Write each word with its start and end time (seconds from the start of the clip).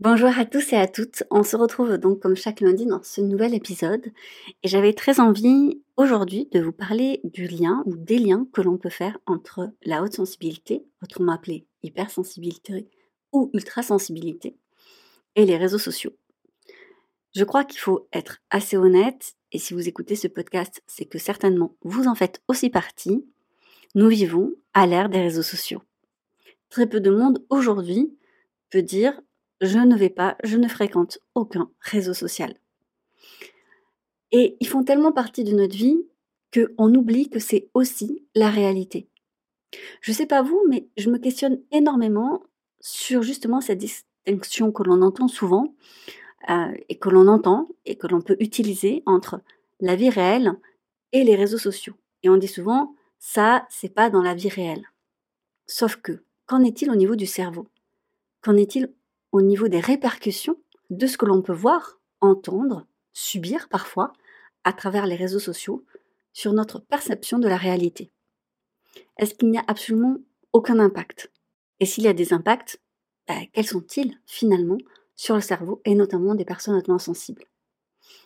Bonjour 0.00 0.28
à 0.28 0.44
tous 0.44 0.72
et 0.72 0.76
à 0.76 0.86
toutes, 0.86 1.24
on 1.28 1.42
se 1.42 1.56
retrouve 1.56 1.98
donc 1.98 2.20
comme 2.20 2.36
chaque 2.36 2.60
lundi 2.60 2.86
dans 2.86 3.02
ce 3.02 3.20
nouvel 3.20 3.52
épisode 3.52 4.12
et 4.62 4.68
j'avais 4.68 4.92
très 4.92 5.18
envie 5.18 5.82
aujourd'hui 5.96 6.48
de 6.52 6.60
vous 6.60 6.70
parler 6.70 7.20
du 7.24 7.48
lien 7.48 7.82
ou 7.84 7.96
des 7.96 8.20
liens 8.20 8.46
que 8.52 8.60
l'on 8.60 8.78
peut 8.78 8.90
faire 8.90 9.18
entre 9.26 9.72
la 9.84 10.04
haute 10.04 10.14
sensibilité, 10.14 10.84
autrement 11.02 11.32
appelée 11.32 11.66
hypersensibilité 11.82 12.86
ou 13.32 13.50
ultrasensibilité, 13.54 14.56
et 15.34 15.44
les 15.44 15.56
réseaux 15.56 15.78
sociaux. 15.78 16.12
Je 17.34 17.42
crois 17.42 17.64
qu'il 17.64 17.80
faut 17.80 18.06
être 18.12 18.38
assez 18.50 18.76
honnête 18.76 19.34
et 19.50 19.58
si 19.58 19.74
vous 19.74 19.88
écoutez 19.88 20.14
ce 20.14 20.28
podcast, 20.28 20.80
c'est 20.86 21.06
que 21.06 21.18
certainement 21.18 21.74
vous 21.82 22.06
en 22.06 22.14
faites 22.14 22.40
aussi 22.46 22.70
partie. 22.70 23.26
Nous 23.96 24.06
vivons 24.06 24.54
à 24.74 24.86
l'ère 24.86 25.08
des 25.08 25.22
réseaux 25.22 25.42
sociaux. 25.42 25.82
Très 26.70 26.86
peu 26.86 27.00
de 27.00 27.10
monde 27.10 27.44
aujourd'hui 27.50 28.16
peut 28.70 28.82
dire 28.82 29.20
je 29.60 29.78
ne 29.78 29.96
vais 29.96 30.10
pas, 30.10 30.36
je 30.44 30.56
ne 30.56 30.68
fréquente 30.68 31.18
aucun 31.34 31.70
réseau 31.80 32.14
social. 32.14 32.54
Et 34.30 34.56
ils 34.60 34.68
font 34.68 34.84
tellement 34.84 35.12
partie 35.12 35.44
de 35.44 35.54
notre 35.54 35.76
vie 35.76 35.98
qu'on 36.52 36.94
oublie 36.94 37.28
que 37.28 37.38
c'est 37.38 37.68
aussi 37.74 38.26
la 38.34 38.50
réalité. 38.50 39.08
Je 40.00 40.12
ne 40.12 40.16
sais 40.16 40.26
pas 40.26 40.42
vous, 40.42 40.62
mais 40.68 40.88
je 40.96 41.10
me 41.10 41.18
questionne 41.18 41.60
énormément 41.72 42.42
sur 42.80 43.22
justement 43.22 43.60
cette 43.60 43.78
distinction 43.78 44.72
que 44.72 44.82
l'on 44.82 45.02
entend 45.02 45.28
souvent 45.28 45.74
euh, 46.48 46.72
et 46.88 46.98
que 46.98 47.08
l'on 47.08 47.28
entend 47.28 47.68
et 47.84 47.96
que 47.96 48.06
l'on 48.06 48.20
peut 48.20 48.36
utiliser 48.40 49.02
entre 49.06 49.40
la 49.80 49.96
vie 49.96 50.10
réelle 50.10 50.52
et 51.12 51.24
les 51.24 51.36
réseaux 51.36 51.58
sociaux. 51.58 51.94
Et 52.22 52.30
on 52.30 52.36
dit 52.36 52.48
souvent, 52.48 52.94
ça, 53.18 53.66
c'est 53.68 53.94
pas 53.94 54.10
dans 54.10 54.22
la 54.22 54.34
vie 54.34 54.48
réelle. 54.48 54.86
Sauf 55.66 55.96
que, 55.96 56.24
qu'en 56.46 56.62
est-il 56.62 56.90
au 56.90 56.96
niveau 56.96 57.16
du 57.16 57.26
cerveau? 57.26 57.66
Qu'en 58.40 58.56
est-il 58.56 58.92
au 59.32 59.42
niveau 59.42 59.68
des 59.68 59.80
répercussions 59.80 60.56
de 60.90 61.06
ce 61.06 61.18
que 61.18 61.26
l'on 61.26 61.42
peut 61.42 61.52
voir, 61.52 61.98
entendre, 62.20 62.86
subir 63.12 63.68
parfois 63.68 64.12
à 64.64 64.72
travers 64.72 65.06
les 65.06 65.16
réseaux 65.16 65.38
sociaux 65.38 65.84
sur 66.32 66.52
notre 66.52 66.78
perception 66.78 67.38
de 67.38 67.48
la 67.48 67.56
réalité. 67.56 68.10
Est-ce 69.18 69.34
qu'il 69.34 69.50
n'y 69.50 69.58
a 69.58 69.64
absolument 69.66 70.18
aucun 70.52 70.78
impact? 70.78 71.30
Et 71.80 71.86
s'il 71.86 72.04
y 72.04 72.08
a 72.08 72.12
des 72.12 72.32
impacts, 72.32 72.80
ben, 73.26 73.46
quels 73.52 73.66
sont-ils 73.66 74.18
finalement 74.26 74.78
sur 75.14 75.34
le 75.34 75.40
cerveau 75.40 75.82
et 75.84 75.94
notamment 75.94 76.34
des 76.34 76.44
personnes 76.44 76.76
hautement 76.76 76.98
sensibles? 76.98 77.44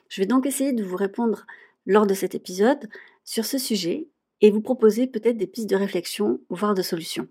Je 0.08 0.20
vais 0.20 0.26
donc 0.26 0.46
essayer 0.46 0.72
de 0.72 0.84
vous 0.84 0.96
répondre 0.96 1.46
lors 1.86 2.06
de 2.06 2.14
cet 2.14 2.34
épisode 2.34 2.88
sur 3.24 3.44
ce 3.44 3.58
sujet 3.58 4.08
et 4.40 4.50
vous 4.50 4.60
proposer 4.60 5.06
peut-être 5.06 5.36
des 5.36 5.46
pistes 5.46 5.70
de 5.70 5.76
réflexion, 5.76 6.40
voire 6.50 6.74
de 6.74 6.82
solutions. 6.82 7.28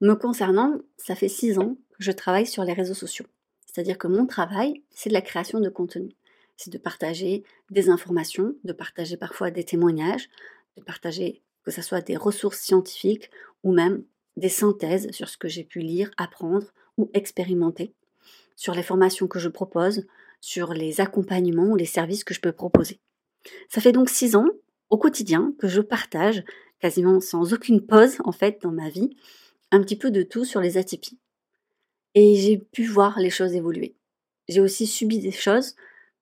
Me 0.00 0.14
concernant, 0.14 0.78
ça 0.96 1.14
fait 1.14 1.28
six 1.28 1.58
ans 1.58 1.76
je 1.98 2.12
travaille 2.12 2.46
sur 2.46 2.64
les 2.64 2.72
réseaux 2.72 2.94
sociaux. 2.94 3.26
C'est-à-dire 3.66 3.98
que 3.98 4.08
mon 4.08 4.26
travail, 4.26 4.82
c'est 4.90 5.10
de 5.10 5.14
la 5.14 5.20
création 5.20 5.60
de 5.60 5.68
contenu. 5.68 6.14
C'est 6.56 6.72
de 6.72 6.78
partager 6.78 7.44
des 7.70 7.90
informations, 7.90 8.54
de 8.64 8.72
partager 8.72 9.16
parfois 9.16 9.50
des 9.50 9.64
témoignages, 9.64 10.28
de 10.76 10.82
partager 10.82 11.42
que 11.64 11.70
ce 11.70 11.82
soit 11.82 12.00
des 12.00 12.16
ressources 12.16 12.60
scientifiques 12.60 13.30
ou 13.62 13.72
même 13.72 14.04
des 14.36 14.48
synthèses 14.48 15.10
sur 15.10 15.28
ce 15.28 15.36
que 15.36 15.48
j'ai 15.48 15.64
pu 15.64 15.80
lire, 15.80 16.10
apprendre 16.16 16.66
ou 16.96 17.10
expérimenter, 17.14 17.94
sur 18.56 18.74
les 18.74 18.82
formations 18.82 19.28
que 19.28 19.38
je 19.38 19.48
propose, 19.48 20.06
sur 20.40 20.72
les 20.72 21.00
accompagnements 21.00 21.70
ou 21.70 21.76
les 21.76 21.84
services 21.84 22.24
que 22.24 22.34
je 22.34 22.40
peux 22.40 22.52
proposer. 22.52 23.00
Ça 23.68 23.80
fait 23.80 23.92
donc 23.92 24.08
six 24.08 24.34
ans 24.34 24.48
au 24.90 24.98
quotidien 24.98 25.52
que 25.58 25.68
je 25.68 25.80
partage, 25.80 26.42
quasiment 26.80 27.20
sans 27.20 27.52
aucune 27.52 27.84
pause 27.84 28.16
en 28.24 28.32
fait 28.32 28.62
dans 28.62 28.72
ma 28.72 28.88
vie, 28.88 29.10
un 29.70 29.80
petit 29.80 29.96
peu 29.96 30.10
de 30.10 30.22
tout 30.22 30.44
sur 30.44 30.60
les 30.60 30.78
atypies 30.78 31.18
et 32.14 32.36
j'ai 32.36 32.58
pu 32.58 32.84
voir 32.86 33.18
les 33.18 33.30
choses 33.30 33.54
évoluer. 33.54 33.94
J'ai 34.48 34.60
aussi 34.60 34.86
subi 34.86 35.18
des 35.18 35.32
choses 35.32 35.74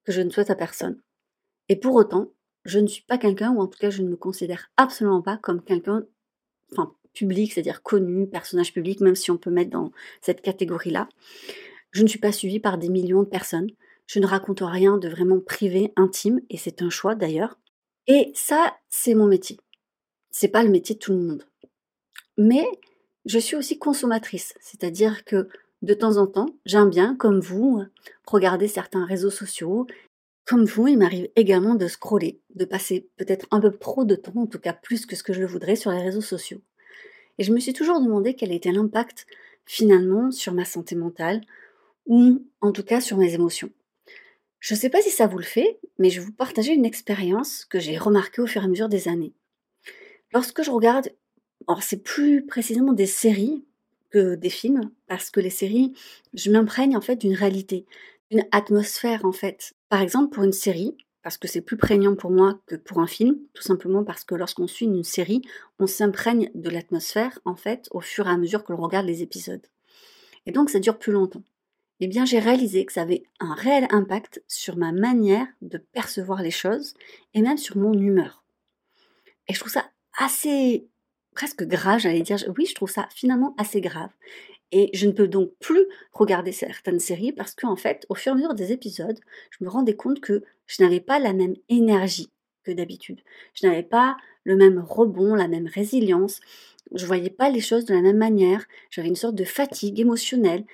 que 0.05 0.13
je 0.13 0.21
ne 0.21 0.31
souhaite 0.31 0.51
à 0.51 0.55
personne. 0.55 1.01
Et 1.69 1.77
pour 1.77 1.95
autant, 1.95 2.33
je 2.65 2.79
ne 2.79 2.87
suis 2.87 3.05
pas 3.05 3.19
quelqu'un, 3.19 3.53
ou 3.53 3.61
en 3.61 3.67
tout 3.67 3.79
cas 3.79 3.91
je 3.91 4.03
ne 4.03 4.09
me 4.09 4.17
considère 4.17 4.71
absolument 4.77 5.23
pas 5.23 5.37
comme 5.37 5.63
quelqu'un, 5.63 6.05
enfin 6.73 6.95
public, 7.13 7.53
c'est-à-dire 7.53 7.83
connu, 7.83 8.29
personnage 8.29 8.73
public, 8.73 9.01
même 9.01 9.17
si 9.17 9.31
on 9.31 9.39
peut 9.39 9.51
mettre 9.51 9.71
dans 9.71 9.91
cette 10.21 10.43
catégorie-là. 10.43 11.09
Je 11.91 12.03
ne 12.03 12.09
suis 12.09 12.19
pas 12.19 12.33
suivie 12.33 12.61
par 12.61 12.77
des 12.79 12.91
millions 12.91 13.23
de 13.23 13.29
personnes. 13.29 13.71
Je 14.07 14.21
ne 14.21 14.27
raconte 14.27 14.61
rien 14.63 14.99
de 14.99 15.09
vraiment 15.09 15.41
privé, 15.41 15.93
intime, 15.97 16.41
et 16.51 16.59
c'est 16.59 16.83
un 16.83 16.91
choix 16.91 17.15
d'ailleurs. 17.15 17.59
Et 18.07 18.31
ça, 18.35 18.77
c'est 18.89 19.15
mon 19.15 19.27
métier. 19.27 19.59
C'est 20.31 20.49
pas 20.49 20.63
le 20.63 20.69
métier 20.71 20.95
de 20.95 21.01
tout 21.01 21.13
le 21.13 21.19
monde. 21.19 21.45
Mais 22.37 22.67
je 23.25 23.39
suis 23.39 23.57
aussi 23.57 23.79
consommatrice, 23.79 24.55
c'est-à-dire 24.61 25.25
que 25.25 25.49
de 25.83 25.95
temps 25.95 26.17
en 26.17 26.27
temps, 26.27 26.49
j'aime 26.65 26.91
bien, 26.91 27.15
comme 27.17 27.41
vous, 27.41 27.83
regarder 28.27 28.69
certains 28.69 29.05
réseaux 29.05 29.31
sociaux. 29.31 29.87
Comme 30.45 30.65
vous, 30.65 30.89
il 30.89 30.99
m'arrive 30.99 31.29
également 31.37 31.75
de 31.75 31.89
scroller, 31.89 32.41
de 32.55 32.65
passer 32.65 33.09
peut-être 33.17 33.47
un 33.51 33.61
peu 33.61 33.71
trop 33.71 34.05
de 34.05 34.15
temps, 34.15 34.33
en 34.37 34.47
tout 34.47 34.59
cas 34.59 34.73
plus 34.73 35.07
que 35.07 35.17
ce 35.17 35.23
que 35.23 35.33
je 35.33 35.41
le 35.41 35.47
voudrais, 35.47 35.77
sur 35.77 35.91
les 35.91 36.03
réseaux 36.03 36.21
sociaux. 36.21 36.61
Et 37.39 37.45
je 37.45 37.53
me 37.53 37.61
suis 37.61 37.73
toujours 37.73 38.01
demandé 38.01 38.35
quel 38.35 38.53
était 38.53 38.73
l'impact 38.73 39.27
finalement 39.67 40.31
sur 40.31 40.55
ma 40.55 40.65
santé 40.65 40.95
mentale, 40.95 41.41
ou 42.07 42.47
en 42.61 42.73
tout 42.73 42.85
cas 42.85 43.01
sur 43.01 43.17
mes 43.17 43.35
émotions. 43.35 43.71
Je 44.61 44.75
ne 44.75 44.79
sais 44.79 44.91
pas 44.91 45.03
si 45.03 45.11
ça 45.11 45.27
vous 45.27 45.39
le 45.39 45.45
fait, 45.45 45.79
mais 45.99 46.11
je 46.11 46.21
vais 46.21 46.27
vous 46.27 46.33
partager 46.33 46.73
une 46.73 46.85
expérience 46.85 47.65
que 47.65 47.79
j'ai 47.79 47.99
remarquée 47.99 48.41
au 48.41 48.47
fur 48.47 48.63
et 48.63 48.65
à 48.65 48.69
mesure 48.69 48.89
des 48.89 49.09
années. 49.09 49.35
Lorsque 50.33 50.63
je 50.63 50.71
regarde, 50.71 51.11
alors 51.69 51.83
c'est 51.83 52.03
plus 52.03 52.47
précisément 52.47 52.93
des 52.93 53.07
séries, 53.07 53.65
des 54.19 54.51
films, 54.51 54.91
parce 55.07 55.31
que 55.31 55.41
les 55.41 55.51
séries, 55.51 55.93
je 56.35 56.51
m'imprègne 56.51 56.97
en 56.97 57.01
fait 57.01 57.17
d'une 57.17 57.35
réalité, 57.35 57.87
d'une 58.31 58.45
atmosphère 58.53 59.25
en 59.25 59.33
fait. 59.33 59.75
Par 59.89 60.01
exemple, 60.01 60.35
pour 60.35 60.45
une 60.45 60.53
série, 60.53 60.97
parce 61.23 61.39
que 61.39 61.49
c'est 61.49 61.61
plus 61.61 61.77
prégnant 61.77 62.15
pour 62.15 62.31
moi 62.31 62.61
que 62.67 62.77
pour 62.77 63.01
un 63.01 63.07
film, 63.07 63.37
tout 63.53 63.63
simplement 63.63 64.05
parce 64.05 64.25
que 64.25 64.35
lorsqu'on 64.35 64.69
suit 64.69 64.87
une 64.87 65.03
série, 65.03 65.43
on 65.79 65.87
s'imprègne 65.87 66.51
de 66.55 66.71
l'atmosphère 66.71 67.41
en 67.45 67.57
fait 67.57 67.89
au 67.91 68.01
fur 68.01 68.29
et 68.29 68.31
à 68.31 68.37
mesure 68.37 68.63
que 68.63 68.73
l'on 68.73 68.81
regarde 68.81 69.07
les 69.07 69.23
épisodes. 69.23 69.67
Et 70.47 70.53
donc 70.53 70.71
ça 70.71 70.79
dure 70.79 70.99
plus 70.99 71.13
longtemps. 71.13 71.43
Eh 71.99 72.09
bien, 72.09 72.27
j'ai 72.27 72.39
réalisé 72.39 72.85
que 72.85 72.93
ça 72.93 73.03
avait 73.03 73.25
un 73.41 73.55
réel 73.55 73.87
impact 73.91 74.43
sur 74.49 74.77
ma 74.77 74.93
manière 74.93 75.47
de 75.63 75.79
percevoir 75.79 76.43
les 76.43 76.51
choses 76.51 76.95
et 77.33 77.41
même 77.41 77.57
sur 77.57 77.77
mon 77.79 77.95
humeur. 77.95 78.45
Et 79.49 79.55
je 79.55 79.61
trouve 79.61 79.73
ça 79.73 79.91
assez 80.19 80.89
presque 81.37 81.65
grave, 81.65 82.01
j'allais 82.01 82.23
dire, 82.23 82.39
oui, 82.59 82.67
je 82.67 82.75
trouve 82.75 82.91
ça 82.91 83.09
finalement 83.15 83.55
assez 83.59 83.81
grave. 83.81 84.11
Et 84.73 84.91
je 84.95 85.07
ne 85.07 85.13
peux 85.13 85.29
donc 85.29 85.53
plus 85.61 85.87
regarder 86.13 86.51
certaines 86.51 86.99
séries 86.99 87.33
parce 87.33 87.55
qu'en 87.55 87.77
fait, 87.77 88.05
au 88.09 88.17
fur 88.17 88.33
et 88.33 88.35
à 88.35 88.37
mesure 88.37 88.55
des 88.55 88.73
épisodes, 88.73 89.21
je 89.51 89.63
me 89.63 89.71
rendais 89.71 89.95
compte 89.95 90.21
que 90.21 90.43
je 90.67 90.83
n'avais 90.83 91.01
pas 91.01 91.21
la 91.21 91.33
même 91.33 91.55
énergie 91.69 92.33
que 92.65 92.73
d'habitude. 92.73 93.21
Je 93.55 93.67
n'avais 93.67 93.85
pas 93.85 94.17
le 94.43 94.57
même 94.57 94.81
rebond, 94.81 95.35
la 95.37 95.47
même 95.47 95.69
résilience. 95.69 96.41
Je 96.93 97.07
voyais 97.07 97.31
pas 97.31 97.51
les 97.51 97.61
choses 97.61 97.85
de 97.85 97.95
la 97.95 98.03
même 98.03 98.17
manière. 98.17 98.65
J'avais 98.91 99.09
une 99.09 99.15
sorte 99.15 99.37
de 99.37 99.45
fatigue 99.45 100.01
émotionnelle. 100.01 100.65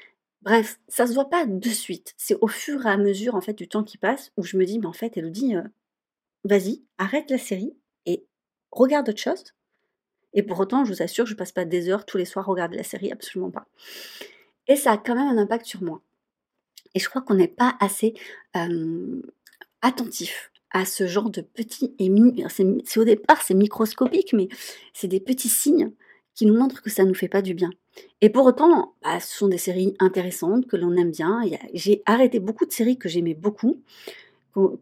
Bref, 0.41 0.81
ça 0.89 1.07
se 1.07 1.13
voit 1.13 1.29
pas 1.29 1.45
de 1.45 1.69
suite. 1.69 2.15
C'est 2.17 2.39
au 2.41 2.49
fur 2.49 2.87
et 2.87 2.91
à 2.91 2.97
mesure 2.97 3.35
en 3.35 3.41
fait 3.43 3.53
du 3.53 3.69
temps 3.69 3.85
qui 3.85 3.99
passe 3.99 4.33
où 4.39 4.43
je 4.43 4.57
me 4.57 4.65
dis, 4.65 4.79
mais 4.79 4.87
en 4.87 4.93
fait, 4.95 5.17
Elodie, 5.17 5.57
euh, 5.57 5.63
vas-y, 6.45 6.83
arrête 6.99 7.31
la 7.31 7.39
série 7.39 7.77
et 8.07 8.25
regarde 8.71 9.09
autre 9.11 9.21
chose 9.21 9.45
et 10.35 10.43
pour 10.43 10.59
autant, 10.61 10.85
je 10.85 10.93
vous 10.93 11.03
assure, 11.03 11.27
je 11.27 11.35
passe 11.35 11.53
pas 11.53 11.65
des 11.65 11.89
heures 11.89 12.07
tous 12.07 12.19
les 12.19 12.25
soirs 12.25 12.49
à 12.49 12.51
regarder 12.51 12.77
la 12.77 12.83
série, 12.83 13.13
absolument 13.13 13.51
pas. 13.51 13.67
Et 14.69 14.77
ça 14.77 14.93
a 14.93 14.99
quand 14.99 15.15
même 15.15 15.29
un 15.29 15.41
impact 15.41 15.67
sur 15.67 15.83
moi. 15.83 16.01
Et 16.95 17.01
je 17.01 17.09
crois 17.09 17.23
qu'on 17.23 17.35
n'est 17.35 17.49
pas 17.49 17.77
assez 17.81 18.15
attentif 19.83 20.51
à 20.71 20.85
ce 20.85 21.07
genre 21.07 21.31
de 21.31 21.43
petits 21.43 21.95
et 21.99 22.11
c'est 22.49 22.99
au 22.99 23.05
départ 23.05 23.43
c'est 23.43 23.55
microscopique, 23.55 24.33
mais 24.33 24.49
c'est 24.95 25.09
des 25.09 25.21
petits 25.21 25.49
signes 25.49 25.93
qui 26.35 26.47
nous 26.47 26.55
montrent 26.55 26.81
que 26.81 26.91
ça 26.91 27.05
nous 27.05 27.15
fait 27.15 27.29
pas 27.29 27.43
du 27.43 27.53
bien. 27.53 27.71
Et 28.23 28.31
pour 28.31 28.47
autant, 28.47 28.95
bah, 29.03 29.21
ce 29.21 29.37
sont 29.37 29.49
des 29.49 29.59
séries 29.59 29.95
intéressantes, 30.01 30.67
que 30.67 30.77
l'on 30.77 30.97
aime 30.97 31.11
bien. 31.11 31.43
J'ai 31.75 32.03
arrêté 32.07 32.41
beaucoup 32.41 32.65
de 32.65 32.73
séries 32.73 32.97
que 32.97 33.09
j'aimais 33.09 33.35
beaucoup, 33.35 33.83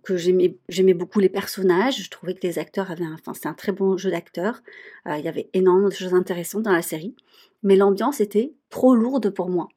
que 0.03 0.17
j'aimais 0.17 0.95
beaucoup 0.95 1.21
les 1.21 1.29
personnages. 1.29 2.03
Je 2.03 2.11
trouvais 2.11 2.35
que 2.35 2.47
les 2.47 2.59
acteurs 2.59 2.91
avaient 2.91 3.05
un, 3.05 3.15
enfin, 3.15 3.35
c'est 3.35 3.47
un 3.47 3.55
très 3.55 3.73
bon 3.73 3.97
jeu 3.97 4.11
d'acteurs. 4.11 4.63
Euh, 5.07 5.17
il 5.17 5.25
y 5.25 5.29
avait 5.29 5.49
énormément 5.53 5.89
de 5.89 5.95
choses 5.95 6.15
intéressantes 6.15 6.63
dans 6.63 6.73
la 6.73 6.83
série. 6.83 7.15
Mais 7.63 7.77
l'ambiance 7.77 8.21
était 8.21 8.55
trop 8.69 8.95
lourde 8.95 9.31
pour 9.31 9.49
moi. 9.49 9.69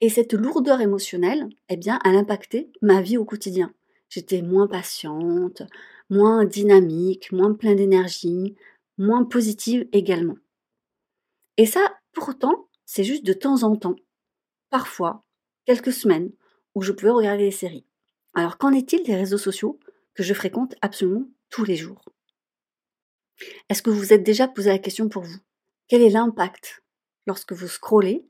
Et 0.00 0.08
cette 0.08 0.32
lourdeur 0.32 0.80
émotionnelle, 0.80 1.48
eh 1.68 1.76
bien, 1.76 1.98
elle 2.04 2.16
impactait 2.16 2.70
ma 2.82 3.00
vie 3.02 3.16
au 3.16 3.24
quotidien. 3.24 3.72
J'étais 4.08 4.42
moins 4.42 4.68
patiente, 4.68 5.62
moins 6.08 6.44
dynamique, 6.44 7.32
moins 7.32 7.52
plein 7.52 7.74
d'énergie, 7.74 8.54
moins 8.96 9.24
positive 9.24 9.88
également. 9.92 10.36
Et 11.56 11.66
ça, 11.66 11.80
pourtant, 12.12 12.68
c'est 12.86 13.04
juste 13.04 13.24
de 13.24 13.32
temps 13.32 13.64
en 13.64 13.74
temps, 13.74 13.96
parfois, 14.70 15.24
quelques 15.66 15.92
semaines, 15.92 16.30
où 16.74 16.82
je 16.82 16.92
pouvais 16.92 17.10
regarder 17.10 17.44
des 17.44 17.50
séries. 17.50 17.87
Alors 18.34 18.58
qu'en 18.58 18.72
est-il 18.72 19.02
des 19.02 19.16
réseaux 19.16 19.38
sociaux 19.38 19.78
que 20.14 20.22
je 20.22 20.34
fréquente 20.34 20.74
absolument 20.82 21.28
tous 21.50 21.64
les 21.64 21.76
jours? 21.76 22.04
Est-ce 23.68 23.82
que 23.82 23.90
vous 23.90 23.98
vous 23.98 24.12
êtes 24.12 24.24
déjà 24.24 24.48
posé 24.48 24.70
la 24.70 24.78
question 24.78 25.08
pour 25.08 25.22
vous? 25.22 25.38
Quel 25.86 26.02
est 26.02 26.10
l'impact 26.10 26.82
lorsque 27.26 27.52
vous 27.52 27.68
scrollez 27.68 28.24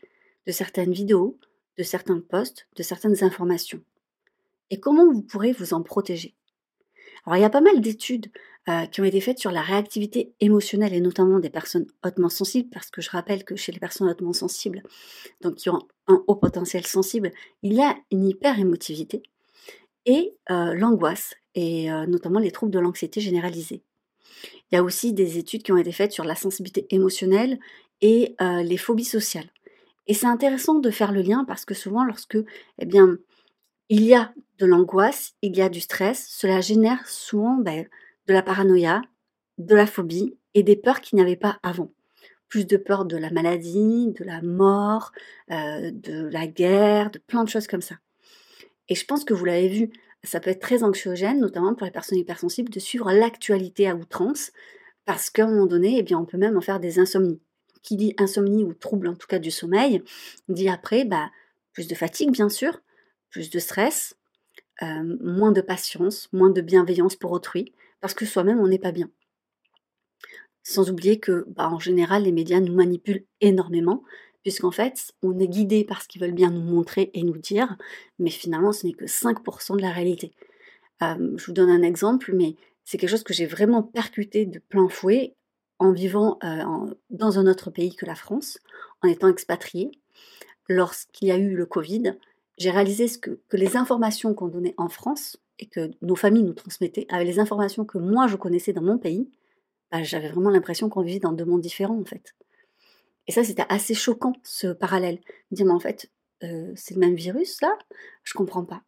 de 0.46 0.52
certaines 0.52 0.92
vidéos, 0.92 1.38
de 1.76 1.82
certains 1.82 2.20
posts, 2.20 2.68
de 2.76 2.82
certaines 2.82 3.24
informations? 3.24 3.82
Et 4.70 4.80
comment 4.80 5.10
vous 5.10 5.22
pourrez 5.22 5.52
vous 5.52 5.74
en 5.74 5.82
protéger? 5.82 6.34
Alors 7.24 7.36
il 7.36 7.40
y 7.40 7.44
a 7.44 7.50
pas 7.50 7.60
mal 7.60 7.80
d'études 7.80 8.30
euh, 8.68 8.86
qui 8.86 9.00
ont 9.00 9.04
été 9.04 9.20
faites 9.20 9.38
sur 9.38 9.50
la 9.50 9.62
réactivité 9.62 10.34
émotionnelle 10.40 10.92
et 10.92 11.00
notamment 11.00 11.40
des 11.40 11.50
personnes 11.50 11.86
hautement 12.04 12.28
sensibles, 12.28 12.68
parce 12.70 12.90
que 12.90 13.00
je 13.00 13.10
rappelle 13.10 13.44
que 13.44 13.56
chez 13.56 13.72
les 13.72 13.78
personnes 13.78 14.08
hautement 14.08 14.34
sensibles, 14.34 14.82
donc 15.40 15.56
qui 15.56 15.70
ont 15.70 15.86
un 16.06 16.22
haut 16.26 16.36
potentiel 16.36 16.86
sensible, 16.86 17.32
il 17.62 17.72
y 17.72 17.82
a 17.82 17.96
une 18.10 18.26
hyper-émotivité 18.26 19.22
et 20.08 20.34
l'angoisse, 20.48 21.34
et 21.54 21.90
notamment 22.08 22.40
les 22.40 22.50
troubles 22.50 22.72
de 22.72 22.78
l'anxiété 22.78 23.20
généralisée. 23.20 23.82
Il 24.70 24.74
y 24.74 24.78
a 24.78 24.82
aussi 24.82 25.12
des 25.12 25.36
études 25.36 25.62
qui 25.62 25.70
ont 25.72 25.76
été 25.76 25.92
faites 25.92 26.12
sur 26.12 26.24
la 26.24 26.34
sensibilité 26.34 26.86
émotionnelle 26.90 27.58
et 28.00 28.34
les 28.40 28.76
phobies 28.78 29.04
sociales. 29.04 29.50
Et 30.06 30.14
c'est 30.14 30.26
intéressant 30.26 30.74
de 30.74 30.90
faire 30.90 31.12
le 31.12 31.20
lien 31.20 31.44
parce 31.44 31.66
que 31.66 31.74
souvent, 31.74 32.04
lorsque, 32.04 32.38
eh 32.78 32.86
bien, 32.86 33.18
il 33.90 34.02
y 34.02 34.14
a 34.14 34.32
de 34.58 34.64
l'angoisse, 34.64 35.34
il 35.42 35.54
y 35.54 35.60
a 35.60 35.68
du 35.68 35.80
stress, 35.80 36.26
cela 36.30 36.62
génère 36.62 37.06
souvent 37.06 37.56
ben, 37.56 37.86
de 38.26 38.32
la 38.32 38.42
paranoïa, 38.42 39.02
de 39.58 39.74
la 39.74 39.86
phobie 39.86 40.36
et 40.54 40.62
des 40.62 40.76
peurs 40.76 41.02
qu'il 41.02 41.16
n'y 41.16 41.22
avait 41.22 41.36
pas 41.36 41.58
avant. 41.62 41.90
Plus 42.48 42.66
de 42.66 42.78
peur 42.78 43.04
de 43.04 43.18
la 43.18 43.30
maladie, 43.30 44.14
de 44.18 44.24
la 44.24 44.40
mort, 44.40 45.12
de 45.50 46.28
la 46.30 46.46
guerre, 46.46 47.10
de 47.10 47.18
plein 47.18 47.44
de 47.44 47.50
choses 47.50 47.66
comme 47.66 47.82
ça. 47.82 47.96
Et 48.88 48.94
je 48.94 49.04
pense 49.04 49.24
que 49.24 49.34
vous 49.34 49.44
l'avez 49.44 49.68
vu, 49.68 49.90
ça 50.24 50.40
peut 50.40 50.50
être 50.50 50.60
très 50.60 50.82
anxiogène, 50.82 51.40
notamment 51.40 51.74
pour 51.74 51.84
les 51.84 51.90
personnes 51.90 52.18
hypersensibles, 52.18 52.70
de 52.70 52.80
suivre 52.80 53.12
l'actualité 53.12 53.88
à 53.88 53.94
outrance, 53.94 54.50
parce 55.04 55.30
qu'à 55.30 55.44
un 55.44 55.50
moment 55.50 55.66
donné, 55.66 55.98
eh 55.98 56.02
bien, 56.02 56.18
on 56.18 56.24
peut 56.24 56.38
même 56.38 56.56
en 56.56 56.60
faire 56.60 56.80
des 56.80 56.98
insomnies. 56.98 57.40
Qui 57.82 57.96
dit 57.96 58.14
insomnie 58.18 58.64
ou 58.64 58.74
trouble 58.74 59.08
en 59.08 59.14
tout 59.14 59.28
cas 59.28 59.38
du 59.38 59.50
sommeil, 59.50 60.02
dit 60.48 60.68
après 60.68 61.04
bah, 61.04 61.30
plus 61.72 61.86
de 61.86 61.94
fatigue 61.94 62.32
bien 62.32 62.48
sûr, 62.48 62.82
plus 63.30 63.50
de 63.50 63.58
stress, 63.58 64.16
euh, 64.82 65.16
moins 65.20 65.52
de 65.52 65.60
patience, 65.60 66.28
moins 66.32 66.50
de 66.50 66.60
bienveillance 66.60 67.16
pour 67.16 67.32
autrui, 67.32 67.72
parce 68.00 68.14
que 68.14 68.26
soi-même, 68.26 68.60
on 68.60 68.68
n'est 68.68 68.78
pas 68.78 68.92
bien. 68.92 69.10
Sans 70.62 70.90
oublier 70.90 71.18
que, 71.18 71.44
bah, 71.48 71.68
en 71.68 71.78
général, 71.78 72.24
les 72.24 72.32
médias 72.32 72.60
nous 72.60 72.74
manipulent 72.74 73.24
énormément, 73.40 74.04
puisqu'en 74.48 74.70
fait, 74.70 75.12
on 75.22 75.38
est 75.38 75.46
guidé 75.46 75.84
par 75.84 76.00
ce 76.00 76.08
qu'ils 76.08 76.22
veulent 76.22 76.32
bien 76.32 76.50
nous 76.50 76.62
montrer 76.62 77.10
et 77.12 77.22
nous 77.22 77.36
dire, 77.36 77.76
mais 78.18 78.30
finalement, 78.30 78.72
ce 78.72 78.86
n'est 78.86 78.94
que 78.94 79.04
5% 79.04 79.76
de 79.76 79.82
la 79.82 79.90
réalité. 79.90 80.32
Euh, 81.02 81.34
je 81.36 81.44
vous 81.44 81.52
donne 81.52 81.68
un 81.68 81.82
exemple, 81.82 82.32
mais 82.32 82.56
c'est 82.82 82.96
quelque 82.96 83.10
chose 83.10 83.24
que 83.24 83.34
j'ai 83.34 83.44
vraiment 83.44 83.82
percuté 83.82 84.46
de 84.46 84.58
plein 84.58 84.88
fouet 84.88 85.34
en 85.78 85.92
vivant 85.92 86.38
euh, 86.44 86.94
dans 87.10 87.38
un 87.38 87.46
autre 87.46 87.70
pays 87.70 87.94
que 87.94 88.06
la 88.06 88.14
France, 88.14 88.58
en 89.02 89.08
étant 89.08 89.28
expatrié. 89.28 89.90
Lorsqu'il 90.66 91.28
y 91.28 91.30
a 91.30 91.36
eu 91.36 91.54
le 91.54 91.66
Covid, 91.66 92.14
j'ai 92.56 92.70
réalisé 92.70 93.06
que 93.20 93.38
les 93.52 93.76
informations 93.76 94.32
qu'on 94.32 94.48
donnait 94.48 94.74
en 94.78 94.88
France 94.88 95.36
et 95.58 95.66
que 95.66 95.90
nos 96.00 96.16
familles 96.16 96.44
nous 96.44 96.54
transmettaient, 96.54 97.06
avec 97.10 97.28
les 97.28 97.38
informations 97.38 97.84
que 97.84 97.98
moi 97.98 98.28
je 98.28 98.36
connaissais 98.36 98.72
dans 98.72 98.80
mon 98.80 98.96
pays, 98.96 99.28
bah, 99.92 100.02
j'avais 100.04 100.30
vraiment 100.30 100.48
l'impression 100.48 100.88
qu'on 100.88 101.02
vivait 101.02 101.20
dans 101.20 101.32
deux 101.32 101.44
mondes 101.44 101.60
différents 101.60 102.00
en 102.00 102.06
fait. 102.06 102.34
Et 103.28 103.32
ça, 103.32 103.44
c'était 103.44 103.66
assez 103.68 103.94
choquant, 103.94 104.32
ce 104.42 104.68
parallèle. 104.68 105.20
dire, 105.52 105.66
mais 105.66 105.72
en 105.72 105.80
fait, 105.80 106.10
euh, 106.42 106.72
c'est 106.76 106.94
le 106.94 107.00
même 107.00 107.14
virus 107.14 107.60
là? 107.60 107.76
Je 108.22 108.34
comprends 108.34 108.64
pas. 108.64 108.82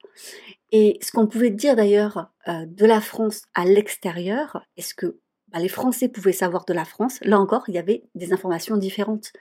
Et 0.72 0.98
ce 1.02 1.12
qu'on 1.12 1.26
pouvait 1.26 1.50
dire 1.50 1.76
d'ailleurs 1.76 2.32
euh, 2.48 2.64
de 2.66 2.86
la 2.86 3.00
France 3.00 3.42
à 3.54 3.64
l'extérieur, 3.64 4.64
est-ce 4.76 4.94
que 4.94 5.18
bah, 5.48 5.58
les 5.58 5.68
Français 5.68 6.08
pouvaient 6.08 6.32
savoir 6.32 6.64
de 6.64 6.72
la 6.72 6.84
France? 6.84 7.18
Là 7.22 7.38
encore, 7.38 7.64
il 7.68 7.74
y 7.74 7.78
avait 7.78 8.04
des 8.14 8.32
informations 8.32 8.76
différentes. 8.76 9.32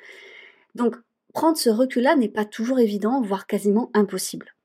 Donc, 0.76 0.96
prendre 1.34 1.58
ce 1.58 1.70
recul-là 1.70 2.16
n'est 2.16 2.30
pas 2.30 2.46
toujours 2.46 2.80
évident, 2.80 3.22
voire 3.22 3.48
quasiment 3.48 3.92
impossible. 3.94 4.56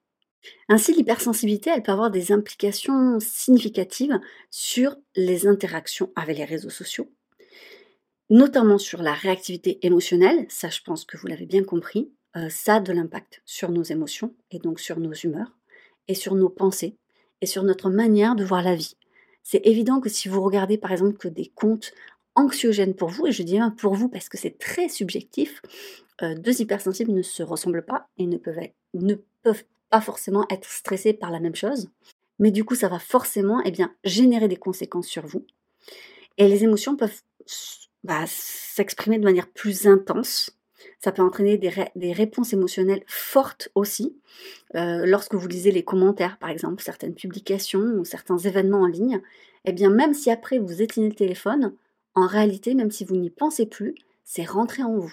Ainsi, 0.68 0.92
l'hypersensibilité, 0.94 1.70
elle 1.70 1.82
peut 1.82 1.92
avoir 1.92 2.10
des 2.10 2.32
implications 2.32 3.18
significatives 3.20 4.18
sur 4.50 4.96
les 5.16 5.46
interactions 5.46 6.12
avec 6.16 6.38
les 6.38 6.44
réseaux 6.44 6.70
sociaux, 6.70 7.10
notamment 8.34 8.78
sur 8.78 9.00
la 9.00 9.14
réactivité 9.14 9.78
émotionnelle, 9.86 10.44
ça 10.48 10.68
je 10.68 10.80
pense 10.84 11.04
que 11.04 11.16
vous 11.16 11.28
l'avez 11.28 11.46
bien 11.46 11.62
compris, 11.62 12.10
euh, 12.36 12.48
ça 12.48 12.76
a 12.76 12.80
de 12.80 12.92
l'impact 12.92 13.40
sur 13.44 13.70
nos 13.70 13.84
émotions 13.84 14.34
et 14.50 14.58
donc 14.58 14.80
sur 14.80 14.98
nos 14.98 15.12
humeurs 15.12 15.56
et 16.08 16.14
sur 16.14 16.34
nos 16.34 16.48
pensées 16.48 16.96
et 17.40 17.46
sur 17.46 17.62
notre 17.62 17.90
manière 17.90 18.34
de 18.34 18.44
voir 18.44 18.64
la 18.64 18.74
vie. 18.74 18.96
C'est 19.44 19.64
évident 19.64 20.00
que 20.00 20.08
si 20.08 20.28
vous 20.28 20.42
regardez 20.42 20.78
par 20.78 20.90
exemple 20.90 21.16
que 21.16 21.28
des 21.28 21.46
comptes 21.54 21.92
anxiogènes 22.34 22.94
pour 22.94 23.08
vous, 23.08 23.28
et 23.28 23.32
je 23.32 23.44
dis 23.44 23.52
bien 23.52 23.70
pour 23.70 23.94
vous 23.94 24.08
parce 24.08 24.28
que 24.28 24.36
c'est 24.36 24.58
très 24.58 24.88
subjectif, 24.88 25.62
euh, 26.22 26.34
deux 26.34 26.60
hypersensibles 26.60 27.12
ne 27.12 27.22
se 27.22 27.44
ressemblent 27.44 27.84
pas 27.84 28.08
et 28.18 28.26
ne 28.26 28.36
peuvent, 28.36 28.58
ne 28.94 29.14
peuvent 29.44 29.64
pas 29.90 30.00
forcément 30.00 30.44
être 30.50 30.68
stressés 30.68 31.12
par 31.12 31.30
la 31.30 31.38
même 31.38 31.54
chose, 31.54 31.88
mais 32.40 32.50
du 32.50 32.64
coup 32.64 32.74
ça 32.74 32.88
va 32.88 32.98
forcément 32.98 33.62
eh 33.64 33.70
bien, 33.70 33.94
générer 34.02 34.48
des 34.48 34.56
conséquences 34.56 35.06
sur 35.06 35.24
vous. 35.24 35.46
Et 36.36 36.48
les 36.48 36.64
émotions 36.64 36.96
peuvent 36.96 37.22
bah, 38.04 38.24
s'exprimer 38.26 39.18
de 39.18 39.24
manière 39.24 39.48
plus 39.48 39.86
intense. 39.86 40.50
Ça 41.00 41.12
peut 41.12 41.22
entraîner 41.22 41.58
des, 41.58 42.12
réponses 42.12 42.52
émotionnelles 42.52 43.02
fortes 43.06 43.70
aussi. 43.74 44.16
Euh, 44.74 45.04
lorsque 45.06 45.34
vous 45.34 45.48
lisez 45.48 45.70
les 45.70 45.84
commentaires, 45.84 46.38
par 46.38 46.50
exemple, 46.50 46.82
certaines 46.82 47.14
publications 47.14 47.94
ou 47.98 48.04
certains 48.04 48.38
événements 48.38 48.82
en 48.82 48.86
ligne, 48.86 49.20
eh 49.64 49.72
bien 49.72 49.90
même 49.90 50.14
si 50.14 50.30
après 50.30 50.58
vous 50.58 50.82
éteignez 50.82 51.08
le 51.08 51.14
téléphone, 51.14 51.74
en 52.14 52.26
réalité, 52.26 52.74
même 52.74 52.90
si 52.90 53.04
vous 53.04 53.16
n'y 53.16 53.30
pensez 53.30 53.66
plus, 53.66 53.94
c'est 54.24 54.44
rentré 54.44 54.82
en 54.82 54.96
vous. 54.96 55.12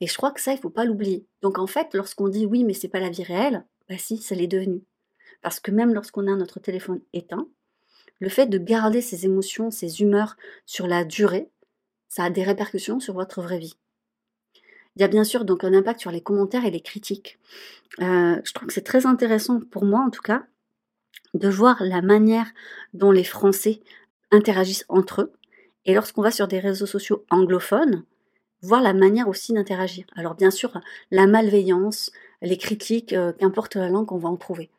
Et 0.00 0.06
je 0.06 0.16
crois 0.16 0.30
que 0.30 0.40
ça, 0.40 0.52
il 0.52 0.56
ne 0.56 0.60
faut 0.60 0.70
pas 0.70 0.84
l'oublier. 0.84 1.26
Donc 1.42 1.58
en 1.58 1.66
fait, 1.66 1.88
lorsqu'on 1.94 2.28
dit 2.28 2.46
oui, 2.46 2.64
mais 2.64 2.74
c'est 2.74 2.88
pas 2.88 3.00
la 3.00 3.10
vie 3.10 3.22
réelle, 3.22 3.64
bah 3.88 3.98
si, 3.98 4.18
ça 4.18 4.34
l'est 4.34 4.46
devenu. 4.46 4.82
Parce 5.42 5.60
que 5.60 5.70
même 5.70 5.94
lorsqu'on 5.94 6.26
a 6.26 6.36
notre 6.36 6.60
téléphone 6.60 7.00
éteint, 7.12 7.48
le 8.20 8.28
fait 8.28 8.46
de 8.46 8.58
garder 8.58 9.00
ses 9.00 9.26
émotions, 9.26 9.70
ses 9.70 10.00
humeurs 10.00 10.36
sur 10.66 10.86
la 10.86 11.04
durée, 11.04 11.50
ça 12.08 12.24
a 12.24 12.30
des 12.30 12.42
répercussions 12.42 13.00
sur 13.00 13.14
votre 13.14 13.42
vraie 13.42 13.58
vie. 13.58 13.76
Il 14.96 15.02
y 15.02 15.04
a 15.04 15.08
bien 15.08 15.24
sûr 15.24 15.44
donc 15.44 15.62
un 15.64 15.74
impact 15.74 16.00
sur 16.00 16.10
les 16.10 16.20
commentaires 16.20 16.64
et 16.64 16.70
les 16.70 16.80
critiques. 16.80 17.38
Euh, 18.00 18.40
je 18.42 18.52
trouve 18.52 18.68
que 18.68 18.74
c'est 18.74 18.82
très 18.82 19.06
intéressant 19.06 19.60
pour 19.60 19.84
moi 19.84 20.00
en 20.00 20.10
tout 20.10 20.22
cas 20.22 20.44
de 21.34 21.48
voir 21.48 21.82
la 21.84 22.02
manière 22.02 22.46
dont 22.94 23.10
les 23.10 23.24
Français 23.24 23.80
interagissent 24.30 24.86
entre 24.88 25.22
eux. 25.22 25.32
Et 25.84 25.94
lorsqu'on 25.94 26.22
va 26.22 26.30
sur 26.30 26.48
des 26.48 26.58
réseaux 26.58 26.86
sociaux 26.86 27.24
anglophones, 27.30 28.04
voir 28.62 28.82
la 28.82 28.92
manière 28.92 29.28
aussi 29.28 29.52
d'interagir. 29.52 30.04
Alors 30.16 30.34
bien 30.34 30.50
sûr, 30.50 30.80
la 31.10 31.26
malveillance, 31.26 32.10
les 32.42 32.58
critiques, 32.58 33.12
euh, 33.12 33.32
qu'importe 33.32 33.76
la 33.76 33.88
langue, 33.88 34.12
on 34.12 34.18
va 34.18 34.28
en 34.28 34.36
trouver. 34.36 34.70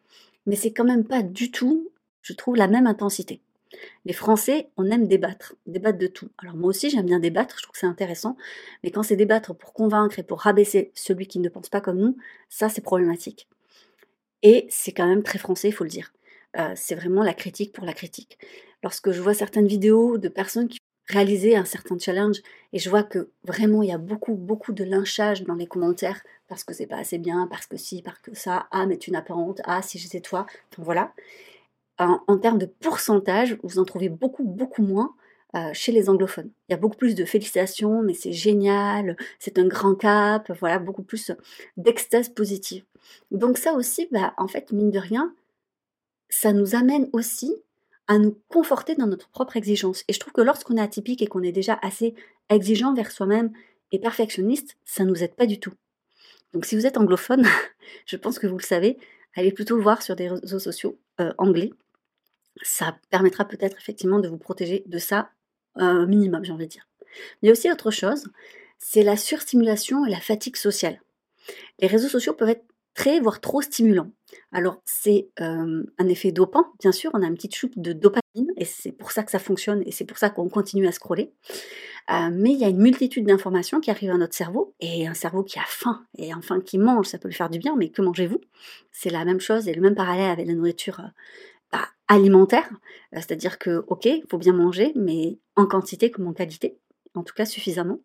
Mais 0.45 0.55
c'est 0.55 0.71
quand 0.71 0.83
même 0.83 1.05
pas 1.05 1.23
du 1.23 1.51
tout, 1.51 1.89
je 2.21 2.33
trouve, 2.33 2.55
la 2.55 2.67
même 2.67 2.87
intensité. 2.87 3.41
Les 4.05 4.13
Français, 4.13 4.69
on 4.77 4.89
aime 4.89 5.07
débattre, 5.07 5.55
débattre 5.67 5.97
de 5.97 6.07
tout. 6.07 6.29
Alors 6.37 6.55
moi 6.55 6.69
aussi, 6.69 6.89
j'aime 6.89 7.05
bien 7.05 7.19
débattre, 7.19 7.55
je 7.57 7.63
trouve 7.63 7.73
que 7.73 7.79
c'est 7.79 7.85
intéressant, 7.85 8.37
mais 8.83 8.91
quand 8.91 9.03
c'est 9.03 9.15
débattre 9.15 9.55
pour 9.55 9.73
convaincre 9.73 10.19
et 10.19 10.23
pour 10.23 10.39
rabaisser 10.39 10.91
celui 10.95 11.27
qui 11.27 11.39
ne 11.39 11.49
pense 11.49 11.69
pas 11.69 11.81
comme 11.81 11.99
nous, 11.99 12.17
ça 12.49 12.69
c'est 12.69 12.81
problématique. 12.81 13.47
Et 14.43 14.67
c'est 14.69 14.91
quand 14.91 15.07
même 15.07 15.23
très 15.23 15.39
français, 15.39 15.69
il 15.69 15.73
faut 15.73 15.83
le 15.83 15.89
dire. 15.89 16.13
Euh, 16.57 16.73
c'est 16.75 16.95
vraiment 16.95 17.23
la 17.23 17.33
critique 17.33 17.73
pour 17.73 17.85
la 17.85 17.93
critique. 17.93 18.39
Lorsque 18.83 19.11
je 19.11 19.21
vois 19.21 19.33
certaines 19.33 19.67
vidéos 19.67 20.17
de 20.17 20.29
personnes 20.29 20.67
qui 20.67 20.79
réaliser 21.09 21.55
un 21.55 21.65
certain 21.65 21.97
challenge 21.97 22.37
et 22.71 22.79
je 22.79 22.89
vois 22.89 23.03
que 23.03 23.29
vraiment 23.43 23.81
il 23.81 23.89
y 23.89 23.91
a 23.91 23.97
beaucoup 23.97 24.35
beaucoup 24.35 24.73
de 24.73 24.83
lynchage 24.83 25.43
dans 25.43 25.55
les 25.55 25.65
commentaires 25.65 26.21
parce 26.47 26.63
que 26.63 26.73
c'est 26.73 26.87
pas 26.87 26.97
assez 26.97 27.17
bien, 27.17 27.47
parce 27.47 27.65
que 27.67 27.77
si, 27.77 28.01
parce 28.01 28.19
que 28.19 28.33
ça, 28.35 28.67
ah 28.71 28.85
mais 28.85 28.97
tu 28.97 29.11
n'as 29.11 29.21
pas 29.21 29.35
honte, 29.35 29.61
ah 29.65 29.81
si 29.81 29.99
j'étais 29.99 30.21
toi, 30.21 30.45
enfin 30.71 30.83
voilà. 30.83 31.13
En, 31.99 32.37
termes 32.37 32.59
de 32.59 32.65
pourcentage, 32.65 33.57
vous 33.61 33.77
en 33.77 33.83
trouvez 33.83 34.07
beaucoup 34.07 34.45
beaucoup 34.45 34.81
moins 34.81 35.13
euh, 35.55 35.71
chez 35.73 35.91
les 35.91 36.09
anglophones. 36.09 36.49
Il 36.67 36.71
y 36.71 36.75
a 36.75 36.77
beaucoup 36.77 36.95
plus 36.95 37.13
de 37.13 37.25
félicitations, 37.25 38.01
mais 38.01 38.13
c'est 38.13 38.31
génial, 38.31 39.17
c'est 39.37 39.59
un 39.59 39.67
grand 39.67 39.95
cap, 39.95 40.49
voilà, 40.59 40.79
beaucoup 40.79 41.03
plus 41.03 41.31
d'extase 41.75 42.29
positive. 42.29 42.85
Donc 43.31 43.57
ça 43.57 43.73
aussi, 43.73 44.07
bah, 44.11 44.33
en 44.37 44.47
fait, 44.47 44.71
mine 44.71 44.91
de 44.91 44.99
rien, 44.99 45.33
ça 46.29 46.53
nous 46.53 46.75
amène 46.75 47.09
aussi 47.11 47.53
à 48.07 48.17
nous 48.17 48.39
conforter 48.47 48.95
dans 48.95 49.07
notre 49.07 49.29
propre 49.29 49.57
exigence. 49.57 50.03
Et 50.07 50.13
je 50.13 50.19
trouve 50.19 50.33
que 50.33 50.41
lorsqu'on 50.41 50.77
est 50.77 50.81
atypique 50.81 51.21
et 51.21 51.27
qu'on 51.27 51.43
est 51.43 51.51
déjà 51.51 51.77
assez 51.81 52.15
exigeant 52.49 52.93
vers 52.93 53.11
soi-même 53.11 53.51
et 53.91 53.99
perfectionniste, 53.99 54.77
ça 54.85 55.03
ne 55.03 55.09
nous 55.09 55.23
aide 55.23 55.35
pas 55.35 55.45
du 55.45 55.59
tout. 55.59 55.73
Donc 56.53 56.65
si 56.65 56.75
vous 56.75 56.85
êtes 56.85 56.97
anglophone, 56.97 57.45
je 58.05 58.17
pense 58.17 58.39
que 58.39 58.47
vous 58.47 58.57
le 58.57 58.63
savez, 58.63 58.97
allez 59.35 59.51
plutôt 59.51 59.79
voir 59.79 60.01
sur 60.01 60.15
des 60.15 60.29
réseaux 60.29 60.59
sociaux 60.59 60.97
euh, 61.19 61.33
anglais. 61.37 61.71
Ça 62.61 62.97
permettra 63.09 63.45
peut-être 63.45 63.77
effectivement 63.77 64.19
de 64.19 64.27
vous 64.27 64.37
protéger 64.37 64.83
de 64.85 64.97
ça 64.97 65.31
un 65.75 66.05
minimum, 66.05 66.43
j'ai 66.43 66.51
envie 66.51 66.65
de 66.65 66.71
dire. 66.71 66.87
Il 67.41 67.47
y 67.47 67.49
a 67.49 67.51
aussi 67.51 67.71
autre 67.71 67.91
chose, 67.91 68.25
c'est 68.77 69.03
la 69.03 69.17
surstimulation 69.17 70.05
et 70.05 70.09
la 70.09 70.19
fatigue 70.19 70.55
sociale. 70.55 71.01
Les 71.79 71.87
réseaux 71.87 72.09
sociaux 72.09 72.33
peuvent 72.33 72.49
être 72.49 72.65
très, 72.93 73.19
voire 73.19 73.39
trop 73.39 73.61
stimulants. 73.61 74.11
Alors, 74.51 74.81
c'est 74.85 75.29
un 75.37 76.07
effet 76.07 76.31
dopant, 76.31 76.65
bien 76.79 76.91
sûr, 76.91 77.11
on 77.13 77.23
a 77.23 77.27
une 77.27 77.35
petite 77.35 77.55
choupe 77.55 77.77
de 77.77 77.93
dopamine, 77.93 78.51
et 78.57 78.65
c'est 78.65 78.91
pour 78.91 79.11
ça 79.11 79.23
que 79.23 79.31
ça 79.31 79.39
fonctionne, 79.39 79.83
et 79.85 79.91
c'est 79.91 80.05
pour 80.05 80.17
ça 80.17 80.29
qu'on 80.29 80.49
continue 80.49 80.87
à 80.87 80.91
scroller. 80.91 81.31
mais 82.31 82.51
il 82.51 82.57
y 82.57 82.65
a 82.65 82.69
une 82.69 82.81
multitude 82.81 83.25
d'informations 83.25 83.79
qui 83.79 83.91
arrivent 83.91 84.11
à 84.11 84.17
notre 84.17 84.35
cerveau, 84.35 84.73
et 84.79 85.07
un 85.07 85.13
cerveau 85.13 85.43
qui 85.43 85.59
a 85.59 85.65
faim, 85.65 86.05
et 86.17 86.33
enfin 86.33 86.59
qui 86.59 86.77
mange, 86.77 87.07
ça 87.07 87.17
peut 87.17 87.27
lui 87.27 87.35
faire 87.35 87.49
du 87.49 87.59
bien, 87.59 87.75
mais 87.75 87.89
que 87.89 88.01
mangez-vous? 88.01 88.41
C'est 88.91 89.09
la 89.09 89.25
même 89.25 89.39
chose, 89.39 89.67
et 89.67 89.73
le 89.73 89.81
même 89.81 89.95
parallèle 89.95 90.31
avec 90.31 90.47
la 90.47 90.53
nourriture 90.53 91.01
alimentaire, 92.07 92.69
c'est-à-dire 93.13 93.59
que, 93.59 93.83
ok, 93.87 94.05
il 94.05 94.23
faut 94.29 94.37
bien 94.37 94.53
manger, 94.53 94.91
mais 94.95 95.37
en 95.55 95.65
quantité 95.65 96.09
comme 96.11 96.27
en 96.27 96.33
qualité, 96.33 96.77
en 97.13 97.23
tout 97.23 97.35
cas 97.35 97.45
suffisamment. 97.45 97.99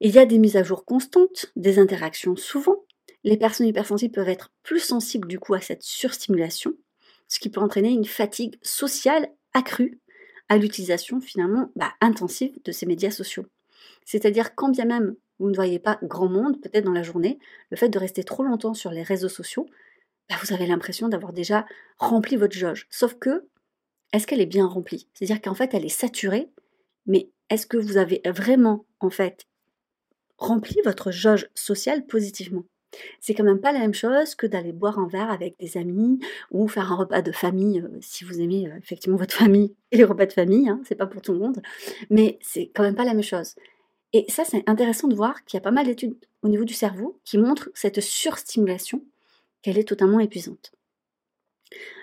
Il 0.00 0.12
y 0.12 0.18
a 0.18 0.26
des 0.26 0.38
mises 0.38 0.56
à 0.56 0.62
jour 0.62 0.84
constantes, 0.84 1.52
des 1.56 1.78
interactions 1.78 2.36
souvent. 2.36 2.84
Les 3.24 3.36
personnes 3.36 3.66
hypersensibles 3.66 4.14
peuvent 4.14 4.28
être 4.28 4.52
plus 4.62 4.80
sensibles 4.80 5.28
du 5.28 5.38
coup 5.38 5.54
à 5.54 5.60
cette 5.60 5.82
surstimulation, 5.82 6.74
ce 7.26 7.40
qui 7.40 7.50
peut 7.50 7.60
entraîner 7.60 7.90
une 7.90 8.04
fatigue 8.04 8.58
sociale 8.62 9.28
accrue 9.54 10.00
à 10.48 10.56
l'utilisation 10.58 11.20
finalement 11.20 11.72
bah, 11.74 11.94
intensive 12.00 12.52
de 12.64 12.72
ces 12.72 12.86
médias 12.86 13.10
sociaux. 13.10 13.46
C'est-à-dire 14.04 14.54
quand 14.54 14.68
bien 14.68 14.84
même 14.84 15.16
vous 15.38 15.50
ne 15.50 15.54
voyez 15.54 15.78
pas 15.78 15.98
grand 16.02 16.28
monde, 16.28 16.60
peut-être 16.60 16.84
dans 16.84 16.92
la 16.92 17.02
journée, 17.02 17.38
le 17.70 17.76
fait 17.76 17.88
de 17.88 17.98
rester 17.98 18.22
trop 18.22 18.44
longtemps 18.44 18.74
sur 18.74 18.90
les 18.90 19.02
réseaux 19.02 19.28
sociaux 19.28 19.66
bah, 20.28 20.36
vous 20.42 20.52
avez 20.52 20.66
l'impression 20.66 21.08
d'avoir 21.08 21.32
déjà 21.32 21.66
rempli 21.98 22.36
votre 22.36 22.56
jauge. 22.56 22.86
Sauf 22.90 23.14
que, 23.14 23.48
est-ce 24.12 24.26
qu'elle 24.26 24.40
est 24.40 24.46
bien 24.46 24.66
remplie? 24.66 25.08
C'est-à-dire 25.14 25.42
qu'en 25.42 25.54
fait, 25.54 25.74
elle 25.74 25.84
est 25.84 25.88
saturée, 25.88 26.48
mais 27.06 27.30
est-ce 27.50 27.66
que 27.66 27.76
vous 27.76 27.96
avez 27.96 28.22
vraiment, 28.24 28.86
en 29.00 29.10
fait, 29.10 29.46
rempli 30.38 30.76
votre 30.84 31.10
jauge 31.10 31.48
sociale 31.54 32.06
positivement? 32.06 32.64
C'est 33.20 33.34
quand 33.34 33.44
même 33.44 33.60
pas 33.60 33.72
la 33.72 33.80
même 33.80 33.94
chose 33.94 34.34
que 34.36 34.46
d'aller 34.46 34.72
boire 34.72 34.98
un 34.98 35.08
verre 35.08 35.30
avec 35.30 35.58
des 35.58 35.76
amis 35.76 36.20
ou 36.52 36.68
faire 36.68 36.92
un 36.92 36.96
repas 36.96 37.22
de 37.22 37.32
famille, 37.32 37.80
euh, 37.80 37.98
si 38.00 38.24
vous 38.24 38.40
aimez 38.40 38.68
euh, 38.68 38.76
effectivement 38.78 39.16
votre 39.16 39.34
famille 39.34 39.74
et 39.90 39.96
les 39.96 40.04
repas 40.04 40.26
de 40.26 40.32
famille, 40.32 40.68
hein, 40.68 40.80
c'est 40.84 40.94
pas 40.94 41.06
pour 41.06 41.20
tout 41.20 41.32
le 41.32 41.40
monde, 41.40 41.60
mais 42.08 42.38
c'est 42.40 42.70
quand 42.74 42.84
même 42.84 42.94
pas 42.94 43.04
la 43.04 43.14
même 43.14 43.22
chose. 43.22 43.54
Et 44.12 44.24
ça, 44.28 44.44
c'est 44.44 44.62
intéressant 44.68 45.08
de 45.08 45.16
voir 45.16 45.44
qu'il 45.44 45.56
y 45.56 45.60
a 45.60 45.60
pas 45.60 45.72
mal 45.72 45.86
d'études 45.86 46.16
au 46.42 46.48
niveau 46.48 46.64
du 46.64 46.74
cerveau 46.74 47.20
qui 47.24 47.36
montrent 47.36 47.70
cette 47.74 48.00
surstimulation 48.00 49.02
qu'elle 49.64 49.78
est 49.78 49.88
totalement 49.88 50.20
épuisante. 50.20 50.72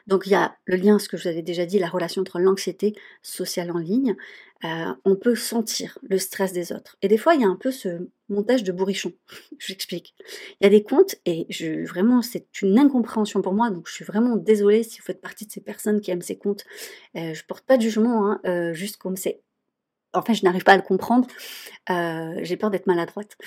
Donc 0.07 0.25
il 0.25 0.31
y 0.31 0.35
a 0.35 0.57
le 0.65 0.77
lien, 0.77 0.97
ce 0.97 1.07
que 1.07 1.15
je 1.15 1.23
vous 1.23 1.29
avais 1.29 1.43
déjà 1.43 1.65
dit, 1.65 1.77
la 1.77 1.87
relation 1.87 2.21
entre 2.21 2.39
l'anxiété 2.39 2.95
sociale 3.21 3.71
en 3.71 3.77
ligne. 3.77 4.15
Euh, 4.63 4.93
on 5.05 5.15
peut 5.15 5.35
sentir 5.35 5.97
le 6.01 6.17
stress 6.17 6.53
des 6.53 6.71
autres. 6.71 6.97
Et 7.01 7.07
des 7.07 7.17
fois, 7.17 7.35
il 7.35 7.41
y 7.41 7.43
a 7.43 7.47
un 7.47 7.55
peu 7.55 7.71
ce 7.71 8.09
montage 8.29 8.63
de 8.63 8.71
bourrichon. 8.71 9.13
J'explique. 9.59 10.15
Il 10.59 10.63
y 10.63 10.67
a 10.67 10.69
des 10.69 10.83
comptes, 10.83 11.15
et 11.25 11.45
je, 11.49 11.87
vraiment, 11.87 12.21
c'est 12.21 12.61
une 12.61 12.77
incompréhension 12.77 13.41
pour 13.41 13.53
moi, 13.53 13.69
donc 13.69 13.87
je 13.87 13.93
suis 13.93 14.05
vraiment 14.05 14.35
désolée 14.35 14.83
si 14.83 14.99
vous 14.99 15.05
faites 15.05 15.21
partie 15.21 15.45
de 15.45 15.51
ces 15.51 15.61
personnes 15.61 16.01
qui 16.01 16.11
aiment 16.11 16.21
ces 16.21 16.37
comptes. 16.37 16.65
Euh, 17.15 17.33
je 17.33 17.43
porte 17.45 17.65
pas 17.65 17.77
de 17.77 17.81
jugement, 17.83 18.29
hein, 18.29 18.41
euh, 18.45 18.73
juste 18.73 18.97
comme 18.97 19.17
c'est 19.17 19.41
enfin 20.13 20.33
je 20.33 20.43
n'arrive 20.43 20.63
pas 20.63 20.73
à 20.73 20.77
le 20.77 20.83
comprendre, 20.83 21.27
euh, 21.89 22.39
j'ai 22.41 22.57
peur 22.57 22.69
d'être 22.69 22.87
maladroite. 22.87 23.37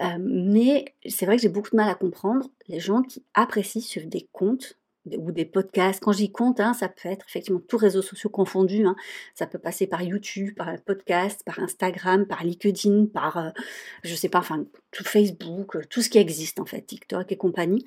Euh, 0.00 0.18
mais 0.20 0.94
c'est 1.06 1.26
vrai 1.26 1.36
que 1.36 1.42
j'ai 1.42 1.48
beaucoup 1.48 1.70
de 1.70 1.76
mal 1.76 1.88
à 1.88 1.94
comprendre 1.94 2.48
les 2.68 2.80
gens 2.80 3.02
qui 3.02 3.24
apprécient 3.34 3.82
suivre 3.82 4.08
des 4.08 4.28
comptes 4.32 4.78
ou 5.16 5.32
des 5.32 5.46
podcasts. 5.46 6.02
Quand 6.02 6.12
dis 6.12 6.30
compte, 6.30 6.60
hein, 6.60 6.74
ça 6.74 6.88
peut 6.88 7.08
être 7.08 7.24
effectivement 7.28 7.62
tous 7.66 7.78
réseaux 7.78 8.02
sociaux 8.02 8.28
confondus. 8.28 8.84
Hein. 8.84 8.94
Ça 9.34 9.46
peut 9.46 9.58
passer 9.58 9.86
par 9.86 10.02
YouTube, 10.02 10.54
par 10.54 10.68
un 10.68 10.76
podcast, 10.76 11.42
par 11.46 11.58
Instagram, 11.60 12.26
par 12.26 12.44
LinkedIn, 12.44 13.06
par, 13.06 13.38
euh, 13.38 13.50
je 14.02 14.14
sais 14.14 14.28
pas, 14.28 14.40
enfin, 14.40 14.66
tout 14.90 15.04
Facebook, 15.04 15.88
tout 15.88 16.02
ce 16.02 16.10
qui 16.10 16.18
existe 16.18 16.60
en 16.60 16.66
fait, 16.66 16.82
TikTok 16.82 17.32
et 17.32 17.36
compagnie 17.36 17.84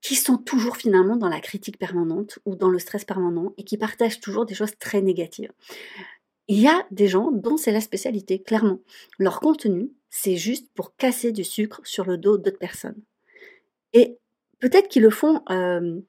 qui 0.00 0.16
sont 0.16 0.36
toujours 0.36 0.76
finalement 0.76 1.16
dans 1.16 1.30
la 1.30 1.40
critique 1.40 1.78
permanente 1.78 2.38
ou 2.44 2.56
dans 2.56 2.68
le 2.68 2.78
stress 2.78 3.06
permanent 3.06 3.54
et 3.56 3.64
qui 3.64 3.78
partagent 3.78 4.20
toujours 4.20 4.44
des 4.44 4.54
choses 4.54 4.76
très 4.78 5.00
négatives 5.00 5.50
il 6.48 6.60
y 6.60 6.68
a 6.68 6.86
des 6.90 7.08
gens 7.08 7.30
dont 7.30 7.56
c'est 7.56 7.72
la 7.72 7.80
spécialité, 7.80 8.42
clairement. 8.42 8.80
Leur 9.18 9.40
contenu, 9.40 9.90
c'est 10.10 10.36
juste 10.36 10.68
pour 10.74 10.94
casser 10.96 11.32
du 11.32 11.44
sucre 11.44 11.80
sur 11.84 12.04
le 12.04 12.18
dos 12.18 12.36
d'autres 12.38 12.58
personnes. 12.58 13.00
Et 13.92 14.18
peut-être 14.60 14.88
qu'ils 14.88 15.02
le 15.02 15.10
font 15.10 15.42
euh, 15.50 16.00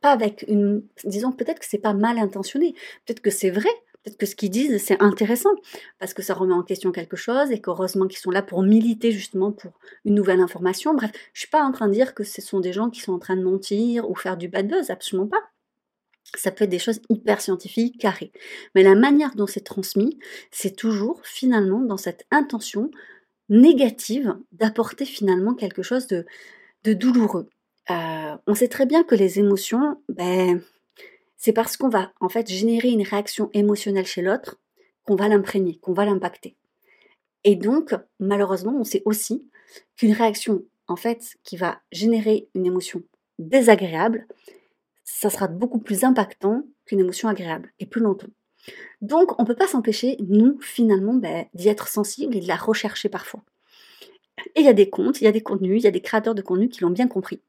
pas 0.00 0.12
avec 0.12 0.44
une... 0.48 0.82
Disons, 1.04 1.32
peut-être 1.32 1.60
que 1.60 1.66
c'est 1.66 1.78
pas 1.78 1.94
mal 1.94 2.18
intentionné, 2.18 2.74
peut-être 3.06 3.20
que 3.20 3.30
c'est 3.30 3.50
vrai, 3.50 3.70
peut-être 4.02 4.18
que 4.18 4.26
ce 4.26 4.36
qu'ils 4.36 4.50
disent, 4.50 4.82
c'est 4.82 5.00
intéressant, 5.02 5.50
parce 5.98 6.12
que 6.12 6.22
ça 6.22 6.34
remet 6.34 6.54
en 6.54 6.62
question 6.62 6.92
quelque 6.92 7.16
chose, 7.16 7.50
et 7.50 7.60
qu'heureusement 7.60 8.06
qu'ils 8.06 8.18
sont 8.18 8.30
là 8.30 8.42
pour 8.42 8.62
militer 8.62 9.12
justement 9.12 9.52
pour 9.52 9.72
une 10.04 10.14
nouvelle 10.14 10.40
information. 10.40 10.94
Bref, 10.94 11.12
je 11.32 11.40
suis 11.40 11.50
pas 11.50 11.62
en 11.62 11.72
train 11.72 11.88
de 11.88 11.94
dire 11.94 12.14
que 12.14 12.24
ce 12.24 12.42
sont 12.42 12.60
des 12.60 12.72
gens 12.72 12.90
qui 12.90 13.00
sont 13.00 13.12
en 13.12 13.18
train 13.18 13.36
de 13.36 13.42
mentir 13.42 14.10
ou 14.10 14.14
faire 14.14 14.36
du 14.36 14.48
bad 14.48 14.68
buzz, 14.68 14.90
absolument 14.90 15.28
pas 15.28 15.42
ça 16.36 16.50
peut 16.50 16.64
être 16.64 16.70
des 16.70 16.78
choses 16.78 17.00
hyper 17.08 17.40
scientifiques, 17.40 17.98
carrées. 17.98 18.32
Mais 18.74 18.82
la 18.82 18.94
manière 18.94 19.34
dont 19.34 19.46
c'est 19.46 19.64
transmis, 19.64 20.18
c'est 20.50 20.76
toujours 20.76 21.20
finalement 21.24 21.80
dans 21.80 21.96
cette 21.96 22.26
intention 22.30 22.90
négative 23.48 24.36
d'apporter 24.52 25.04
finalement 25.04 25.54
quelque 25.54 25.82
chose 25.82 26.06
de, 26.06 26.24
douloureux. 26.84 27.48
Euh, 27.90 28.36
on 28.46 28.54
sait 28.54 28.68
très 28.68 28.86
bien 28.86 29.02
que 29.02 29.14
les 29.14 29.38
émotions, 29.38 30.00
ben, 30.08 30.62
c'est 31.36 31.52
parce 31.52 31.76
qu'on 31.76 31.88
va 31.88 32.12
en 32.20 32.28
fait 32.28 32.48
générer 32.48 32.88
une 32.88 33.02
réaction 33.02 33.50
émotionnelle 33.52 34.06
chez 34.06 34.22
l'autre 34.22 34.60
qu'on 35.04 35.16
va 35.16 35.28
l'imprégner, 35.28 35.78
qu'on 35.78 35.92
va 35.92 36.04
l'impacter. 36.04 36.56
Et 37.44 37.56
donc, 37.56 37.94
malheureusement, 38.18 38.76
on 38.78 38.84
sait 38.84 39.02
aussi 39.04 39.48
qu'une 39.96 40.12
réaction, 40.12 40.62
en 40.86 40.96
fait, 40.96 41.36
qui 41.42 41.56
va 41.56 41.80
générer 41.90 42.48
une 42.54 42.66
émotion 42.66 43.02
désagréable, 43.38 44.26
ça 45.20 45.28
sera 45.28 45.48
beaucoup 45.48 45.80
plus 45.80 46.04
impactant 46.04 46.62
qu'une 46.86 47.00
émotion 47.00 47.28
agréable 47.28 47.74
et 47.78 47.84
plus 47.84 48.00
longtemps. 48.00 48.30
Donc, 49.02 49.38
on 49.38 49.42
ne 49.42 49.46
peut 49.46 49.54
pas 49.54 49.66
s'empêcher, 49.66 50.16
nous, 50.26 50.58
finalement, 50.62 51.12
ben, 51.12 51.44
d'y 51.52 51.68
être 51.68 51.88
sensible 51.88 52.34
et 52.34 52.40
de 52.40 52.48
la 52.48 52.56
rechercher 52.56 53.10
parfois. 53.10 53.42
Et 54.54 54.60
il 54.60 54.64
y 54.64 54.68
a 54.68 54.72
des 54.72 54.88
comptes, 54.88 55.20
il 55.20 55.24
y 55.24 55.26
a 55.26 55.32
des 55.32 55.42
contenus, 55.42 55.82
il 55.82 55.84
y 55.84 55.88
a 55.88 55.90
des 55.90 56.00
créateurs 56.00 56.34
de 56.34 56.40
contenu 56.40 56.70
qui 56.70 56.80
l'ont 56.80 56.88
bien 56.88 57.06
compris, 57.06 57.42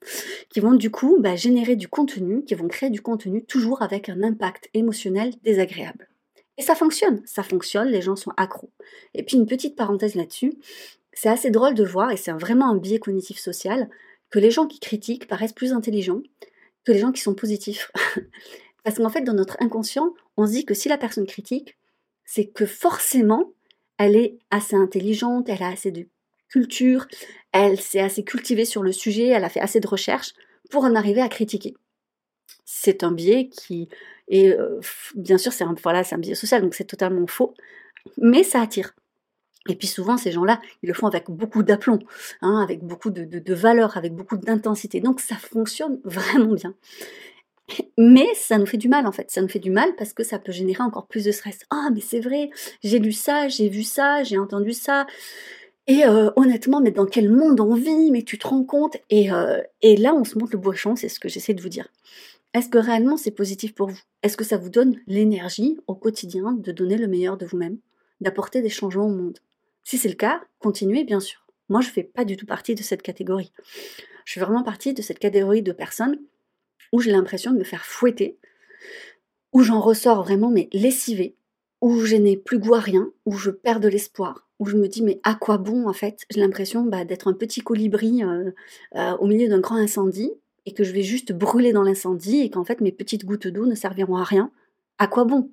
qui 0.49 0.59
vont 0.59 0.73
du 0.73 0.91
coup 0.91 1.15
ben, 1.21 1.37
générer 1.37 1.77
du 1.77 1.87
contenu, 1.87 2.43
qui 2.43 2.55
vont 2.55 2.67
créer 2.67 2.89
du 2.89 3.01
contenu 3.01 3.45
toujours 3.45 3.81
avec 3.81 4.09
un 4.09 4.21
impact 4.21 4.69
émotionnel 4.73 5.31
désagréable. 5.41 6.09
Et 6.57 6.63
ça 6.63 6.75
fonctionne, 6.75 7.21
ça 7.23 7.41
fonctionne, 7.41 7.87
les 7.87 8.01
gens 8.01 8.17
sont 8.17 8.33
accros. 8.35 8.69
Et 9.13 9.23
puis 9.23 9.37
une 9.37 9.45
petite 9.45 9.77
parenthèse 9.77 10.15
là-dessus, 10.15 10.55
c'est 11.13 11.29
assez 11.29 11.51
drôle 11.51 11.75
de 11.75 11.85
voir, 11.85 12.11
et 12.11 12.17
c'est 12.17 12.33
vraiment 12.33 12.69
un 12.69 12.75
biais 12.75 12.99
cognitif 12.99 13.39
social, 13.39 13.89
que 14.29 14.39
les 14.39 14.51
gens 14.51 14.67
qui 14.67 14.81
critiquent 14.81 15.27
paraissent 15.27 15.53
plus 15.53 15.71
intelligents, 15.71 16.21
que 16.85 16.91
les 16.91 17.00
gens 17.00 17.11
qui 17.11 17.21
sont 17.21 17.35
positifs. 17.35 17.91
Parce 18.83 18.97
qu'en 18.97 19.09
fait, 19.09 19.21
dans 19.21 19.33
notre 19.33 19.57
inconscient, 19.59 20.13
on 20.38 20.47
se 20.47 20.51
dit 20.51 20.65
que 20.65 20.73
si 20.73 20.89
la 20.89 20.97
personne 20.97 21.27
critique, 21.27 21.77
c'est 22.25 22.45
que 22.45 22.65
forcément, 22.65 23.53
elle 23.97 24.15
est 24.15 24.39
assez 24.50 24.75
intelligente, 24.75 25.50
elle 25.50 25.61
a 25.61 25.67
assez 25.67 25.91
de 25.91 26.07
culture, 26.47 27.07
elle 27.51 27.79
s'est 27.79 28.00
assez 28.00 28.23
cultivée 28.23 28.65
sur 28.65 28.83
le 28.83 28.91
sujet, 28.91 29.27
elle 29.27 29.43
a 29.43 29.50
fait 29.50 29.59
assez 29.59 29.79
de 29.79 29.88
recherches 29.88 30.33
pour 30.69 30.83
en 30.83 30.95
arriver 30.95 31.21
à 31.21 31.29
critiquer. 31.29 31.75
C'est 32.65 33.03
un 33.03 33.11
biais 33.11 33.50
qui 33.50 33.89
est, 34.27 34.50
euh, 34.50 34.79
bien 35.15 35.38
sûr, 35.38 35.53
c'est 35.53 35.65
c'est 36.03 36.15
un 36.15 36.17
biais 36.17 36.35
social, 36.35 36.61
donc 36.61 36.73
c'est 36.73 36.85
totalement 36.85 37.27
faux, 37.27 37.53
mais 38.17 38.43
ça 38.43 38.61
attire. 38.61 38.93
Et 39.70 39.75
puis 39.75 39.88
souvent, 39.88 40.18
ces 40.18 40.32
gens-là, 40.32 40.60
ils 40.82 40.88
le 40.88 40.94
font 40.94 41.08
avec 41.08 41.30
beaucoup 41.30 41.62
d'aplomb, 41.62 42.00
hein, 42.41 42.60
avec 42.63 42.84
beaucoup 42.84 43.12
de, 43.12 43.24
de, 43.24 43.53
valeur, 43.53 43.96
avec 43.96 44.13
beaucoup 44.13 44.38
d'intensité. 44.38 45.01
Donc 45.01 45.20
ça 45.20 45.36
fonctionne 45.36 46.00
vraiment 46.03 46.53
bien. 46.53 46.74
Mais 47.98 48.27
ça 48.34 48.58
nous 48.58 48.65
fait 48.65 48.77
du 48.77 48.89
mal 48.89 49.08
en 49.08 49.12
fait. 49.12 49.30
Ça 49.30 49.41
nous 49.41 49.48
fait 49.48 49.60
du 49.60 49.70
mal 49.70 49.96
parce 49.98 50.13
que 50.13 50.24
ça 50.24 50.39
peut 50.39 50.51
générer 50.51 50.84
encore 50.84 51.08
plus 51.08 51.24
de 51.25 51.32
stress. 51.32 51.60
Ah, 51.70 51.89
mais 51.94 52.01
c'est 52.01 52.20
vrai, 52.20 52.50
j'ai 52.84 53.00
lu 53.00 53.12
ça, 53.12 53.48
j'ai 53.48 53.70
vu 53.70 53.84
ça, 53.84 54.24
j'ai 54.24 54.38
entendu 54.38 54.74
ça. 54.74 55.06
Et 55.88 56.06
euh, 56.06 56.30
honnêtement, 56.36 56.82
mais 56.82 56.91
dans 56.91 57.06
quel 57.06 57.30
monde 57.30 57.60
on 57.60 57.75
vit? 57.75 58.12
Mais 58.12 58.24
tu 58.24 58.38
te 58.38 58.48
rends 58.48 58.63
compte? 58.63 58.98
Et, 59.10 59.32
euh, 59.32 59.62
et 59.82 59.98
là, 59.98 60.13
on 60.13 60.24
se 60.24 60.38
montre 60.38 60.53
le 60.53 60.60
bourrichon, 60.60 60.96
c'est 60.96 61.10
ce 61.10 61.20
que 61.20 61.30
j'essaie 61.30 61.53
de 61.53 61.62
vous 61.62 61.70
dire. 61.70 61.88
est-ce 62.53 62.70
que 62.70 62.77
réellement 62.77 63.18
c'est 63.18 63.32
positif 63.32 63.74
pour 63.75 63.89
vous? 63.89 64.00
Est-ce 64.24 64.38
que 64.38 64.44
ça 64.44 64.58
vous 64.58 64.70
donne 64.70 64.98
l'énergie 65.08 65.77
au 65.88 65.96
quotidien 65.96 66.53
de 66.53 66.72
donner 66.72 66.98
le 66.98 67.08
meilleur 67.08 67.38
de 67.38 67.46
vous-même, 67.46 67.77
d'apporter 68.22 68.62
des 68.62 68.70
changements 68.70 69.08
au 69.08 69.10
monde? 69.10 69.39
Si 69.91 69.98
c'est 69.98 70.07
le 70.07 70.15
cas, 70.15 70.41
continuez 70.60 71.03
bien 71.03 71.19
sûr. 71.19 71.45
Moi, 71.67 71.81
je 71.81 71.89
ne 71.89 71.91
fais 71.91 72.03
pas 72.03 72.24
du 72.24 72.38
tout 72.38 72.45
partie 72.45 72.75
de 72.75 72.81
cette 72.81 73.01
catégorie. 73.01 73.51
Je 74.24 74.31
fais 74.31 74.39
vraiment 74.39 74.63
partie 74.63 74.93
de 74.93 75.01
cette 75.01 75.19
catégorie 75.19 75.63
de 75.63 75.74
personnes 75.74 76.17
où 76.93 77.01
j'ai 77.01 77.12
l'impression 77.12 77.51
de 77.51 77.57
me 77.57 77.65
faire 77.65 77.83
fouetter, 77.83 78.38
où 79.51 79.63
j'en 79.63 79.81
ressors 79.81 80.24
vraiment 80.24 80.50
mais 80.50 80.69
lessivée, 80.71 81.36
où 81.81 82.05
je 82.05 82.15
n'ai 82.15 82.38
plus 82.38 82.57
goût 82.57 82.74
à 82.74 82.79
rien, 82.79 83.12
où 83.25 83.33
je 83.33 83.51
perds 83.51 83.81
de 83.81 83.89
l'espoir, 83.89 84.48
où 84.60 84.65
je 84.65 84.77
me 84.77 84.88
dis 84.88 85.03
mais 85.03 85.19
à 85.24 85.36
quoi 85.36 85.57
bon 85.57 85.86
en 85.89 85.93
fait? 85.93 86.19
J'ai 86.29 86.39
l'impression 86.39 86.83
bah, 86.86 87.03
d'être 87.03 87.27
un 87.27 87.33
petit 87.33 87.60
colibri 87.60 88.24
euh, 88.24 88.50
euh, 88.95 89.17
au 89.17 89.27
milieu 89.27 89.50
d'un 89.50 89.60
grand 89.60 89.75
incendie 89.75 90.31
et 90.65 90.74
que 90.74 90.86
je 90.86 90.93
vais 90.93 91.03
juste 91.03 91.33
brûler 91.33 91.74
dans 91.74 91.83
l'incendie 91.83 92.39
et 92.39 92.50
qu'en 92.50 92.63
fait 92.63 92.79
mes 92.79 92.93
petites 92.93 93.25
gouttes 93.25 93.48
d'eau 93.48 93.65
ne 93.65 93.75
serviront 93.75 94.15
à 94.15 94.24
rien. 94.24 94.51
À 95.00 95.07
quoi 95.07 95.25
bon? 95.25 95.51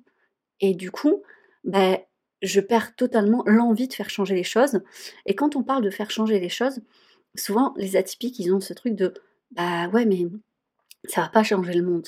Et 0.61 0.75
du 0.75 0.91
coup, 0.91 1.23
bah, 1.65 1.99
je 2.41 2.61
perds 2.61 2.95
totalement 2.95 3.43
l'envie 3.45 3.87
de 3.87 3.93
faire 3.93 4.09
changer 4.09 4.35
les 4.35 4.43
choses. 4.43 4.81
Et 5.25 5.35
quand 5.35 5.55
on 5.55 5.63
parle 5.63 5.83
de 5.83 5.89
faire 5.89 6.11
changer 6.11 6.39
les 6.39 6.49
choses, 6.49 6.79
souvent 7.35 7.73
les 7.77 7.95
atypiques, 7.95 8.39
ils 8.39 8.53
ont 8.53 8.59
ce 8.59 8.73
truc 8.73 8.95
de 8.95 9.13
bah 9.51 9.87
ouais 9.89 10.05
mais 10.05 10.27
ça 11.05 11.21
va 11.21 11.29
pas 11.29 11.43
changer 11.43 11.73
le 11.73 11.83
monde. 11.83 12.07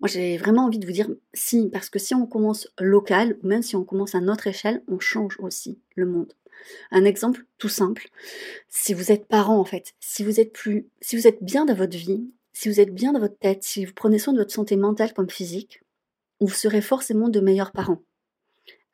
Moi, 0.00 0.08
j'ai 0.08 0.38
vraiment 0.38 0.64
envie 0.64 0.78
de 0.78 0.86
vous 0.86 0.92
dire 0.92 1.10
si, 1.34 1.68
parce 1.70 1.90
que 1.90 1.98
si 1.98 2.14
on 2.14 2.26
commence 2.26 2.68
local, 2.78 3.36
ou 3.42 3.46
même 3.46 3.62
si 3.62 3.76
on 3.76 3.84
commence 3.84 4.14
à 4.14 4.20
notre 4.20 4.46
échelle, 4.46 4.82
on 4.88 4.98
change 4.98 5.38
aussi 5.40 5.78
le 5.94 6.06
monde. 6.06 6.32
Un 6.90 7.04
exemple 7.04 7.44
tout 7.58 7.68
simple, 7.68 8.08
si 8.68 8.94
vous 8.94 9.12
êtes 9.12 9.26
parent 9.26 9.58
en 9.58 9.64
fait, 9.64 9.94
si 10.00 10.24
vous 10.24 10.40
êtes 10.40 10.52
plus, 10.52 10.86
si 11.00 11.16
vous 11.16 11.26
êtes 11.26 11.42
bien 11.42 11.64
dans 11.64 11.74
votre 11.74 11.96
vie, 11.96 12.30
si 12.52 12.68
vous 12.68 12.80
êtes 12.80 12.94
bien 12.94 13.12
dans 13.12 13.20
votre 13.20 13.38
tête, 13.38 13.62
si 13.62 13.84
vous 13.84 13.92
prenez 13.94 14.18
soin 14.18 14.32
de 14.32 14.38
votre 14.38 14.52
santé 14.52 14.76
mentale 14.76 15.14
comme 15.14 15.30
physique, 15.30 15.82
vous 16.40 16.48
serez 16.48 16.82
forcément 16.82 17.28
de 17.28 17.40
meilleurs 17.40 17.72
parents. 17.72 18.02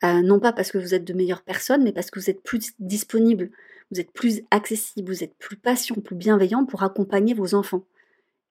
Euh, 0.04 0.22
non 0.22 0.38
pas 0.40 0.52
parce 0.52 0.70
que 0.70 0.78
vous 0.78 0.94
êtes 0.94 1.04
de 1.04 1.14
meilleures 1.14 1.42
personnes, 1.42 1.82
mais 1.82 1.92
parce 1.92 2.10
que 2.10 2.20
vous 2.20 2.28
êtes 2.28 2.42
plus 2.42 2.72
disponible, 2.78 3.50
vous 3.90 4.00
êtes 4.00 4.12
plus 4.12 4.42
accessible, 4.50 5.10
vous 5.10 5.24
êtes 5.24 5.36
plus 5.38 5.56
patient, 5.56 5.96
plus 5.96 6.16
bienveillant 6.16 6.64
pour 6.66 6.82
accompagner 6.82 7.34
vos 7.34 7.54
enfants, 7.54 7.84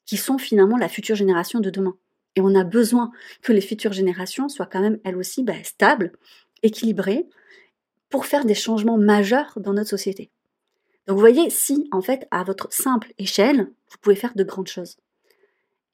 qui 0.05 0.17
sont 0.17 0.37
finalement 0.37 0.77
la 0.77 0.89
future 0.89 1.15
génération 1.15 1.59
de 1.59 1.69
demain. 1.69 1.95
Et 2.35 2.41
on 2.41 2.55
a 2.55 2.63
besoin 2.63 3.11
que 3.41 3.53
les 3.53 3.61
futures 3.61 3.93
générations 3.93 4.49
soient 4.49 4.65
quand 4.65 4.81
même 4.81 4.99
elles 5.03 5.17
aussi 5.17 5.43
bah, 5.43 5.63
stables, 5.63 6.11
équilibrées, 6.63 7.27
pour 8.09 8.25
faire 8.25 8.45
des 8.45 8.55
changements 8.55 8.97
majeurs 8.97 9.53
dans 9.57 9.73
notre 9.73 9.89
société. 9.89 10.31
Donc 11.07 11.15
vous 11.15 11.21
voyez, 11.21 11.49
si 11.49 11.87
en 11.91 12.01
fait, 12.01 12.27
à 12.31 12.43
votre 12.43 12.71
simple 12.73 13.13
échelle, 13.17 13.71
vous 13.89 13.97
pouvez 14.01 14.15
faire 14.15 14.35
de 14.35 14.43
grandes 14.43 14.67
choses. 14.67 14.97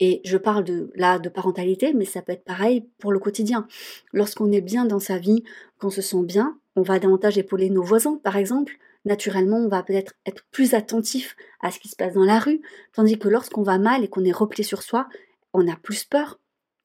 Et 0.04 0.20
je 0.26 0.36
parle 0.36 0.64
de, 0.64 0.92
là 0.96 1.20
de 1.20 1.30
parentalité, 1.30 1.94
mais 1.94 2.06
ça 2.06 2.24
peut 2.24 2.32
être 2.32 2.44
pareil 2.44 2.90
pour 2.98 3.12
le 3.14 3.20
quotidien. 3.20 3.68
Lorsqu'on 4.14 4.52
est 4.52 4.62
bien 4.62 4.86
dans 4.86 5.00
sa 5.00 5.20
vie, 5.20 5.44
qu'on 5.80 5.92
se 5.92 6.02
sent 6.02 6.24
bien, 6.24 6.58
on 6.76 6.82
va 6.82 6.98
davantage 6.98 7.38
épauler 7.38 7.70
nos 7.70 7.84
voisins, 7.84 8.20
par 8.24 8.36
exemple. 8.36 8.74
Naturellement, 9.06 9.58
on 9.58 9.68
va 9.68 9.84
peut-être 9.84 10.14
être 10.26 10.44
plus 10.50 10.74
attentif 10.74 11.36
à 11.62 11.70
ce 11.70 11.80
qui 11.80 11.88
se 11.88 11.96
passe 11.96 12.16
dans 12.16 12.26
la 12.26 12.40
rue, 12.40 12.62
tandis 12.94 13.20
que 13.20 13.28
lorsqu'on 13.28 13.62
va 13.62 13.78
mal 13.78 14.04
et 14.04 14.08
qu'on 14.08 14.26
est 14.26 14.32
replié 14.32 14.64
sur 14.64 14.82
soi, 14.82 15.08
on 15.54 15.68
a 15.68 15.76
plus 15.76 16.04
peur, 16.04 16.40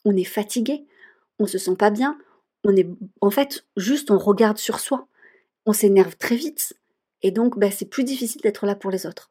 on 0.04 0.14
est 0.14 0.24
fatigué, 0.24 0.84
on 1.38 1.46
se 1.46 1.56
sent 1.56 1.76
pas 1.76 1.90
bien, 1.90 2.18
on 2.64 2.76
est 2.76 2.88
en 3.22 3.30
fait 3.30 3.64
juste 3.76 4.10
on 4.10 4.18
regarde 4.18 4.58
sur 4.58 4.78
soi, 4.78 5.08
on 5.64 5.72
s'énerve 5.72 6.16
très 6.16 6.36
vite 6.36 6.74
et 7.22 7.30
donc 7.30 7.58
bah, 7.58 7.70
c'est 7.70 7.88
plus 7.88 8.04
difficile 8.04 8.42
d'être 8.42 8.66
là 8.66 8.74
pour 8.74 8.90
les 8.90 9.06
autres. 9.06 9.30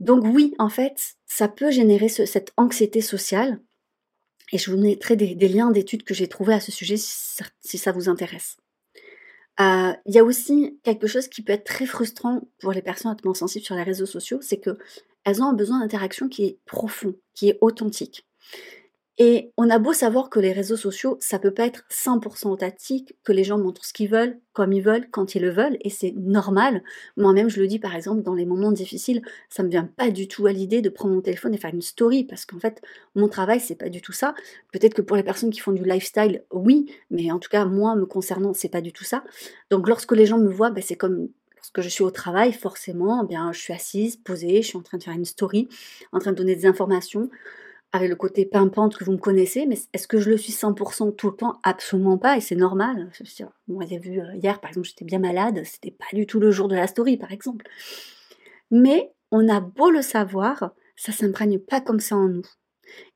Donc 0.00 0.24
oui, 0.24 0.54
en 0.58 0.68
fait, 0.68 1.16
ça 1.26 1.48
peut 1.48 1.70
générer 1.70 2.08
cette 2.08 2.52
anxiété 2.56 3.00
sociale 3.00 3.60
et 4.52 4.58
je 4.58 4.70
vous 4.70 4.78
mettrai 4.78 5.16
des, 5.16 5.48
liens 5.48 5.70
d'études 5.70 6.04
que 6.04 6.14
j'ai 6.14 6.28
trouvés 6.28 6.54
à 6.54 6.60
ce 6.60 6.72
sujet 6.72 6.96
si 6.96 7.78
ça, 7.78 7.92
vous 7.92 8.08
intéresse. 8.08 8.56
Euh, 9.60 9.92
il 10.06 10.14
y 10.14 10.18
a 10.18 10.24
aussi 10.24 10.78
quelque 10.84 11.06
chose 11.06 11.28
qui 11.28 11.42
peut 11.42 11.52
être 11.52 11.64
très 11.64 11.84
frustrant 11.84 12.42
pour 12.60 12.72
les 12.72 12.80
personnes 12.80 13.10
hautement 13.10 13.34
sensibles 13.34 13.64
sur 13.64 13.74
les 13.74 13.82
réseaux 13.82 14.06
sociaux, 14.06 14.38
c'est 14.40 14.58
que 14.58 14.78
elles 15.24 15.42
ont 15.42 15.46
un 15.46 15.52
besoin 15.52 15.80
d'interaction 15.80 16.28
qui 16.28 16.44
est 16.44 16.58
profond, 16.64 17.14
qui 17.34 17.48
est 17.48 17.58
authentique. 17.60 18.24
Et 19.20 19.50
on 19.56 19.68
a 19.68 19.80
beau 19.80 19.92
savoir 19.92 20.30
que 20.30 20.38
les 20.38 20.52
réseaux 20.52 20.76
sociaux, 20.76 21.16
ça 21.20 21.40
peut 21.40 21.52
pas 21.52 21.66
être 21.66 21.82
100% 21.90 22.50
authentique, 22.50 23.16
que 23.24 23.32
les 23.32 23.42
gens 23.42 23.58
montrent 23.58 23.84
ce 23.84 23.92
qu'ils 23.92 24.08
veulent, 24.08 24.38
comme 24.52 24.72
ils 24.72 24.82
veulent, 24.82 25.10
quand 25.10 25.34
ils 25.34 25.42
le 25.42 25.50
veulent, 25.50 25.76
et 25.80 25.90
c'est 25.90 26.12
normal. 26.12 26.84
Moi-même, 27.16 27.50
je 27.50 27.60
le 27.60 27.66
dis 27.66 27.80
par 27.80 27.96
exemple, 27.96 28.22
dans 28.22 28.34
les 28.34 28.46
moments 28.46 28.70
difficiles, 28.70 29.22
ça 29.48 29.64
me 29.64 29.68
vient 29.68 29.90
pas 29.96 30.12
du 30.12 30.28
tout 30.28 30.46
à 30.46 30.52
l'idée 30.52 30.82
de 30.82 30.88
prendre 30.88 31.16
mon 31.16 31.20
téléphone 31.20 31.52
et 31.52 31.58
faire 31.58 31.74
une 31.74 31.82
story, 31.82 32.22
parce 32.22 32.46
qu'en 32.46 32.60
fait, 32.60 32.80
mon 33.16 33.26
travail, 33.28 33.58
c'est 33.58 33.74
pas 33.74 33.88
du 33.88 34.00
tout 34.00 34.12
ça. 34.12 34.34
Peut-être 34.72 34.94
que 34.94 35.02
pour 35.02 35.16
les 35.16 35.24
personnes 35.24 35.50
qui 35.50 35.58
font 35.58 35.72
du 35.72 35.82
lifestyle, 35.82 36.44
oui, 36.52 36.86
mais 37.10 37.32
en 37.32 37.40
tout 37.40 37.50
cas, 37.50 37.64
moi, 37.64 37.96
me 37.96 38.06
concernant, 38.06 38.54
c'est 38.54 38.68
pas 38.68 38.80
du 38.80 38.92
tout 38.92 39.04
ça. 39.04 39.24
Donc 39.70 39.88
lorsque 39.88 40.12
les 40.12 40.26
gens 40.26 40.38
me 40.38 40.48
voient, 40.48 40.70
ben, 40.70 40.82
c'est 40.86 40.96
comme 40.96 41.28
lorsque 41.56 41.80
je 41.80 41.88
suis 41.88 42.04
au 42.04 42.12
travail, 42.12 42.52
forcément, 42.52 43.24
eh 43.24 43.26
bien, 43.26 43.50
je 43.50 43.58
suis 43.58 43.72
assise, 43.72 44.16
posée, 44.16 44.62
je 44.62 44.68
suis 44.68 44.78
en 44.78 44.82
train 44.82 44.96
de 44.96 45.02
faire 45.02 45.14
une 45.14 45.24
story, 45.24 45.68
en 46.12 46.20
train 46.20 46.30
de 46.30 46.36
donner 46.36 46.54
des 46.54 46.66
informations, 46.66 47.30
avec 47.92 48.08
le 48.08 48.16
côté 48.16 48.44
pimpante 48.44 48.96
que 48.96 49.04
vous 49.04 49.12
me 49.12 49.18
connaissez, 49.18 49.66
mais 49.66 49.78
est-ce 49.92 50.06
que 50.06 50.18
je 50.18 50.30
le 50.30 50.36
suis 50.36 50.52
100% 50.52 51.14
tout 51.16 51.30
le 51.30 51.36
temps? 51.36 51.58
Absolument 51.62 52.18
pas, 52.18 52.36
et 52.36 52.40
c'est 52.40 52.54
normal. 52.54 53.10
Vous 53.66 53.82
avez 53.82 53.98
vu 53.98 54.20
euh, 54.20 54.34
hier, 54.34 54.60
par 54.60 54.70
exemple, 54.70 54.86
j'étais 54.86 55.04
bien 55.04 55.18
malade, 55.18 55.62
c'était 55.64 55.90
pas 55.90 56.06
du 56.12 56.26
tout 56.26 56.38
le 56.38 56.50
jour 56.50 56.68
de 56.68 56.76
la 56.76 56.86
story, 56.86 57.16
par 57.16 57.32
exemple. 57.32 57.66
Mais 58.70 59.12
on 59.30 59.48
a 59.48 59.60
beau 59.60 59.90
le 59.90 60.02
savoir, 60.02 60.72
ça 60.96 61.12
s'imprègne 61.12 61.58
pas 61.58 61.80
comme 61.80 62.00
ça 62.00 62.16
en 62.16 62.28
nous. 62.28 62.46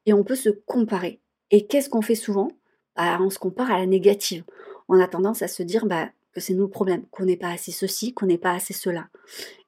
Et 0.06 0.12
on 0.12 0.24
peut 0.24 0.36
se 0.36 0.48
comparer. 0.48 1.20
Et 1.50 1.66
qu'est-ce 1.66 1.90
qu'on 1.90 2.02
fait 2.02 2.14
souvent? 2.14 2.48
Bah, 2.96 3.18
On 3.20 3.30
se 3.30 3.38
compare 3.38 3.70
à 3.70 3.78
la 3.78 3.86
négative. 3.86 4.44
On 4.88 4.98
a 5.00 5.06
tendance 5.06 5.42
à 5.42 5.48
se 5.48 5.62
dire, 5.62 5.86
bah, 5.86 6.10
que 6.32 6.40
c'est 6.40 6.54
nous 6.54 6.64
le 6.64 6.70
problème, 6.70 7.04
qu'on 7.10 7.24
n'est 7.24 7.36
pas 7.36 7.50
assez 7.50 7.72
ceci, 7.72 8.14
qu'on 8.14 8.26
n'est 8.26 8.38
pas 8.38 8.52
assez 8.52 8.72
cela. 8.72 9.08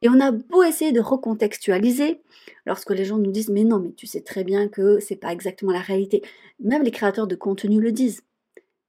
Et 0.03 0.09
on 0.09 0.21
a 0.21 0.33
beau 0.33 0.63
essayer 0.63 0.93
de 0.93 1.01
recontextualiser, 1.01 2.23
lorsque 2.67 2.91
les 2.91 3.05
gens 3.05 3.19
nous 3.19 3.31
disent 3.31 3.51
mais 3.51 3.65
non, 3.65 3.79
mais 3.79 3.93
tu 3.93 4.07
sais 4.07 4.23
très 4.23 4.45
bien 4.45 4.69
que 4.69 4.99
c'est 5.01 5.17
pas 5.17 5.33
exactement 5.33 5.73
la 5.73 5.81
réalité. 5.81 6.23
Même 6.61 6.83
les 6.83 6.91
créateurs 6.91 7.27
de 7.27 7.37
contenu 7.37 7.81
le 7.81 7.93
disent. 7.93 8.23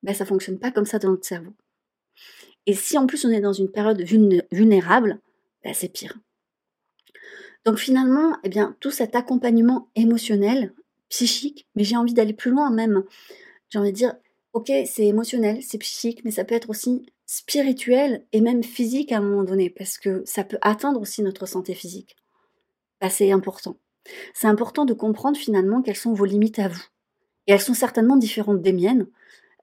Ben 0.04 0.14
ça 0.14 0.26
fonctionne 0.26 0.60
pas 0.60 0.72
comme 0.72 0.86
ça 0.86 1.00
dans 1.00 1.10
notre 1.10 1.26
cerveau. 1.26 1.54
Et 2.66 2.74
si 2.74 2.98
en 2.98 3.08
plus 3.08 3.26
on 3.26 3.30
est 3.30 3.42
dans 3.42 3.54
une 3.54 3.72
période 3.72 4.02
vulnérable, 4.52 5.20
ben 5.64 5.74
c'est 5.74 5.90
pire. 5.90 6.18
Donc 7.66 7.78
finalement, 7.80 8.38
eh 8.44 8.50
bien, 8.50 8.76
tout 8.80 8.92
cet 8.92 9.16
accompagnement 9.16 9.90
émotionnel, 9.96 10.74
psychique, 11.10 11.68
mais 11.76 11.84
j'ai 11.84 11.98
envie 11.98 12.14
d'aller 12.14 12.34
plus 12.34 12.52
loin 12.52 12.70
même. 12.70 13.04
J'ai 13.70 13.80
envie 13.80 13.92
de 13.92 13.98
dire, 13.98 14.16
ok, 14.54 14.72
c'est 14.86 15.06
émotionnel, 15.06 15.62
c'est 15.64 15.80
psychique, 15.80 16.24
mais 16.24 16.32
ça 16.32 16.46
peut 16.46 16.56
être 16.56 16.70
aussi 16.70 17.12
spirituel 17.26 18.26
et 18.32 18.42
même 18.42 18.64
physique 18.64 19.12
à 19.12 19.18
un 19.18 19.22
moment 19.22 19.44
donné, 19.44 19.70
parce 19.70 19.98
que 19.98 20.24
ça 20.26 20.44
peut 20.44 20.60
atteindre 20.62 21.02
aussi 21.02 21.24
notre 21.24 21.46
santé 21.46 21.74
physique. 21.74 22.16
Bah, 23.02 23.10
c'est 23.10 23.32
important. 23.32 23.78
C'est 24.34 24.48
important 24.48 24.86
de 24.86 24.94
comprendre 24.94 25.38
finalement 25.38 25.82
quelles 25.82 25.96
sont 25.96 26.14
vos 26.14 26.26
limites 26.26 26.60
à 26.60 26.68
vous. 26.68 26.84
Et 27.48 27.54
elles 27.54 27.62
sont 27.62 27.74
certainement 27.74 28.18
différentes 28.18 28.62
des 28.62 28.74
miennes. 28.74 29.08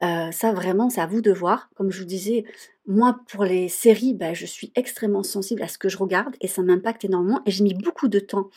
Euh, 0.03 0.33
ça, 0.33 0.53
vraiment, 0.53 0.91
c'est 0.91 1.01
à 1.01 1.07
vous 1.07 1.21
de 1.21 1.33
voir. 1.33 1.71
Comme 1.77 1.91
je 1.91 2.01
vous 2.01 2.07
disais, 2.07 2.45
moi, 2.87 3.21
pour 3.29 3.45
les 3.45 3.69
séries, 3.69 4.15
bah, 4.15 4.35
je 4.35 4.47
suis 4.47 4.73
extrêmement 4.75 5.23
sensible 5.23 5.63
à 5.63 5.69
ce 5.69 5.79
que 5.79 5.89
je 5.89 5.99
regarde 5.99 6.35
et 6.41 6.49
ça 6.49 6.63
m'impacte 6.63 7.05
énormément. 7.05 7.41
Et 7.47 7.53
j'ai 7.53 7.63
mis 7.63 7.75
beaucoup 7.75 8.09
de 8.09 8.19
temps 8.19 8.51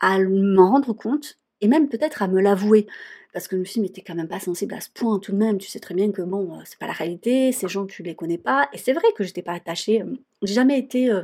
à 0.00 0.18
m'en 0.20 0.70
rendre 0.70 0.92
compte 0.92 1.38
et 1.60 1.68
même 1.68 1.88
peut-être 1.88 2.22
à 2.22 2.28
me 2.28 2.40
l'avouer 2.40 2.86
parce 3.32 3.48
que 3.48 3.56
dit, 3.56 3.80
mais 3.80 3.88
t'es 3.88 4.02
quand 4.02 4.14
même 4.14 4.28
pas 4.28 4.40
sensible 4.40 4.74
à 4.74 4.80
ce 4.80 4.88
point 4.90 5.18
tout 5.18 5.32
de 5.32 5.36
même, 5.36 5.58
tu 5.58 5.68
sais 5.68 5.80
très 5.80 5.94
bien 5.94 6.10
que 6.10 6.22
bon, 6.22 6.54
euh, 6.54 6.62
c'est 6.64 6.78
pas 6.78 6.86
la 6.86 6.92
réalité, 6.92 7.52
ces 7.52 7.68
gens 7.68 7.86
tu 7.86 8.02
les 8.02 8.14
connais 8.14 8.38
pas, 8.38 8.68
et 8.72 8.78
c'est 8.78 8.92
vrai 8.92 9.06
que 9.16 9.24
j'étais 9.24 9.42
pas 9.42 9.52
attachée, 9.52 10.02
euh, 10.02 10.16
j'ai 10.42 10.54
jamais 10.54 10.78
été 10.78 11.10
euh, 11.10 11.22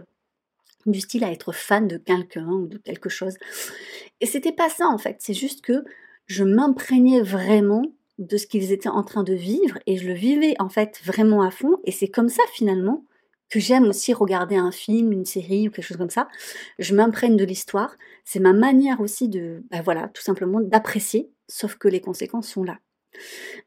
du 0.86 1.00
style 1.00 1.24
à 1.24 1.32
être 1.32 1.52
fan 1.52 1.88
de 1.88 1.96
quelqu'un 1.96 2.48
ou 2.48 2.66
de 2.66 2.78
quelque 2.78 3.08
chose. 3.08 3.34
Et 4.20 4.26
c'était 4.26 4.52
pas 4.52 4.68
ça 4.68 4.86
en 4.86 4.98
fait, 4.98 5.16
c'est 5.20 5.34
juste 5.34 5.62
que 5.62 5.84
je 6.26 6.44
m'imprégnais 6.44 7.22
vraiment 7.22 7.84
de 8.18 8.36
ce 8.36 8.46
qu'ils 8.46 8.72
étaient 8.72 8.88
en 8.88 9.02
train 9.02 9.22
de 9.22 9.34
vivre 9.34 9.78
et 9.86 9.96
je 9.96 10.06
le 10.06 10.14
vivais 10.14 10.54
en 10.58 10.68
fait 10.68 11.00
vraiment 11.04 11.42
à 11.42 11.50
fond. 11.50 11.78
Et 11.84 11.92
c'est 11.92 12.08
comme 12.08 12.28
ça 12.28 12.42
finalement 12.54 13.04
que 13.48 13.60
j'aime 13.60 13.84
aussi 13.84 14.12
regarder 14.12 14.56
un 14.56 14.72
film, 14.72 15.12
une 15.12 15.24
série 15.24 15.68
ou 15.68 15.70
quelque 15.70 15.84
chose 15.84 15.96
comme 15.96 16.10
ça. 16.10 16.28
Je 16.78 16.94
m'imprègne 16.94 17.36
de 17.36 17.44
l'histoire. 17.44 17.96
C'est 18.24 18.40
ma 18.40 18.52
manière 18.52 19.00
aussi 19.00 19.28
de, 19.28 19.62
bah 19.70 19.82
voilà, 19.82 20.08
tout 20.08 20.22
simplement 20.22 20.60
d'apprécier, 20.60 21.30
sauf 21.48 21.76
que 21.76 21.88
les 21.88 22.00
conséquences 22.00 22.48
sont 22.48 22.64
là. 22.64 22.78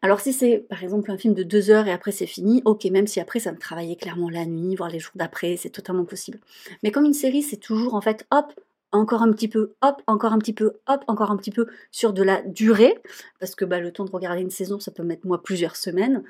Alors 0.01 0.19
si 0.19 0.33
c'est 0.33 0.59
par 0.69 0.83
exemple 0.83 1.11
un 1.11 1.17
film 1.17 1.33
de 1.33 1.43
deux 1.43 1.69
heures 1.69 1.87
et 1.87 1.91
après 1.91 2.11
c'est 2.11 2.27
fini, 2.27 2.61
ok, 2.65 2.85
même 2.85 3.07
si 3.07 3.19
après 3.19 3.39
ça 3.39 3.51
me 3.51 3.57
travaillait 3.57 3.95
clairement 3.95 4.29
la 4.29 4.45
nuit, 4.45 4.75
voire 4.75 4.89
les 4.89 4.99
jours 4.99 5.13
d'après, 5.15 5.57
c'est 5.57 5.69
totalement 5.69 6.05
possible. 6.05 6.39
Mais 6.83 6.91
comme 6.91 7.05
une 7.05 7.13
série, 7.13 7.41
c'est 7.41 7.57
toujours 7.57 7.95
en 7.95 8.01
fait, 8.01 8.27
hop, 8.31 8.53
encore 8.91 9.21
un 9.21 9.31
petit 9.31 9.47
peu, 9.47 9.73
hop, 9.81 10.01
encore 10.07 10.33
un 10.33 10.39
petit 10.39 10.53
peu, 10.53 10.73
hop, 10.87 11.03
encore 11.07 11.31
un 11.31 11.37
petit 11.37 11.51
peu 11.51 11.67
sur 11.91 12.13
de 12.13 12.23
la 12.23 12.41
durée, 12.41 12.97
parce 13.39 13.55
que 13.55 13.65
bah, 13.65 13.79
le 13.79 13.91
temps 13.91 14.05
de 14.05 14.11
regarder 14.11 14.41
une 14.41 14.49
saison, 14.49 14.79
ça 14.79 14.91
peut 14.91 15.03
mettre 15.03 15.27
moi 15.27 15.41
plusieurs 15.41 15.75
semaines, 15.75 16.23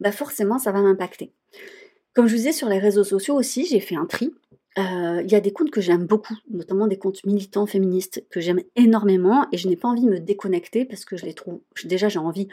bah 0.00 0.12
forcément 0.12 0.58
ça 0.58 0.72
va 0.72 0.82
m'impacter. 0.82 1.32
Comme 2.20 2.28
je 2.28 2.32
vous 2.32 2.38
disais 2.40 2.52
sur 2.52 2.68
les 2.68 2.78
réseaux 2.78 3.02
sociaux 3.02 3.34
aussi, 3.34 3.64
j'ai 3.64 3.80
fait 3.80 3.96
un 3.96 4.04
tri. 4.04 4.34
il 4.76 5.26
y 5.26 5.34
a 5.34 5.40
des 5.40 5.54
comptes 5.54 5.70
que 5.70 5.80
j'aime 5.80 6.04
beaucoup, 6.04 6.36
notamment 6.50 6.86
des 6.86 6.98
comptes 6.98 7.24
militants 7.24 7.64
féministes 7.64 8.22
que 8.28 8.40
j'aime 8.40 8.60
énormément 8.76 9.46
et 9.52 9.56
je 9.56 9.66
n'ai 9.68 9.76
pas 9.76 9.88
envie 9.88 10.04
de 10.04 10.10
me 10.10 10.20
déconnecter 10.20 10.84
parce 10.84 11.06
que 11.06 11.16
je 11.16 11.24
les 11.24 11.32
trouve. 11.32 11.60
Déjà, 11.84 12.10
j'ai 12.10 12.18
envie 12.18 12.48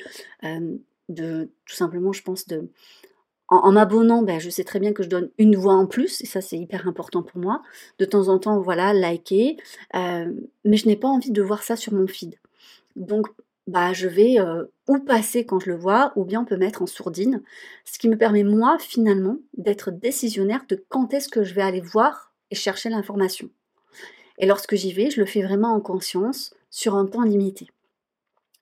de 1.09 1.49
tout 1.65 1.75
simplement, 1.75 2.13
je 2.13 2.23
pense, 2.23 2.47
de. 2.47 2.69
En, 3.49 3.73
m'abonnant, 3.73 4.21
ben, 4.21 4.39
je 4.39 4.49
sais 4.49 4.63
très 4.63 4.79
bien 4.79 4.93
que 4.93 5.03
je 5.03 5.09
donne 5.09 5.31
une 5.37 5.57
voix 5.57 5.73
en 5.73 5.85
plus, 5.85 6.21
et 6.21 6.25
ça 6.25 6.39
c'est 6.39 6.57
hyper 6.57 6.87
important 6.87 7.21
pour 7.21 7.41
moi. 7.41 7.61
De 7.99 8.05
temps 8.05 8.29
en 8.29 8.39
temps, 8.39 8.61
voilà, 8.61 8.93
liker, 8.93 9.57
mais 9.93 10.77
je 10.77 10.87
n'ai 10.87 10.95
pas 10.95 11.09
envie 11.09 11.31
de 11.31 11.41
voir 11.41 11.61
ça 11.61 11.75
sur 11.75 11.91
mon 11.91 12.07
feed. 12.07 12.35
Donc, 12.95 13.27
bah, 13.67 13.93
je 13.93 14.07
vais 14.07 14.37
ou 14.87 14.99
passer 14.99 15.45
quand 15.45 15.59
je 15.59 15.69
le 15.69 15.77
vois, 15.77 16.13
ou 16.15 16.25
bien 16.25 16.41
on 16.41 16.45
peut 16.45 16.57
mettre 16.57 16.81
en 16.81 16.87
sourdine, 16.87 17.43
ce 17.85 17.99
qui 17.99 18.09
me 18.09 18.17
permet 18.17 18.43
moi 18.43 18.77
finalement 18.79 19.37
d'être 19.57 19.91
décisionnaire 19.91 20.65
de 20.69 20.83
quand 20.89 21.13
est-ce 21.13 21.29
que 21.29 21.43
je 21.43 21.53
vais 21.53 21.61
aller 21.61 21.81
voir 21.81 22.33
et 22.49 22.55
chercher 22.55 22.89
l'information. 22.89 23.49
Et 24.37 24.45
lorsque 24.45 24.75
j'y 24.75 24.93
vais, 24.93 25.09
je 25.09 25.19
le 25.19 25.25
fais 25.25 25.41
vraiment 25.41 25.73
en 25.73 25.81
conscience, 25.81 26.53
sur 26.69 26.95
un 26.95 27.05
temps 27.05 27.23
limité. 27.23 27.67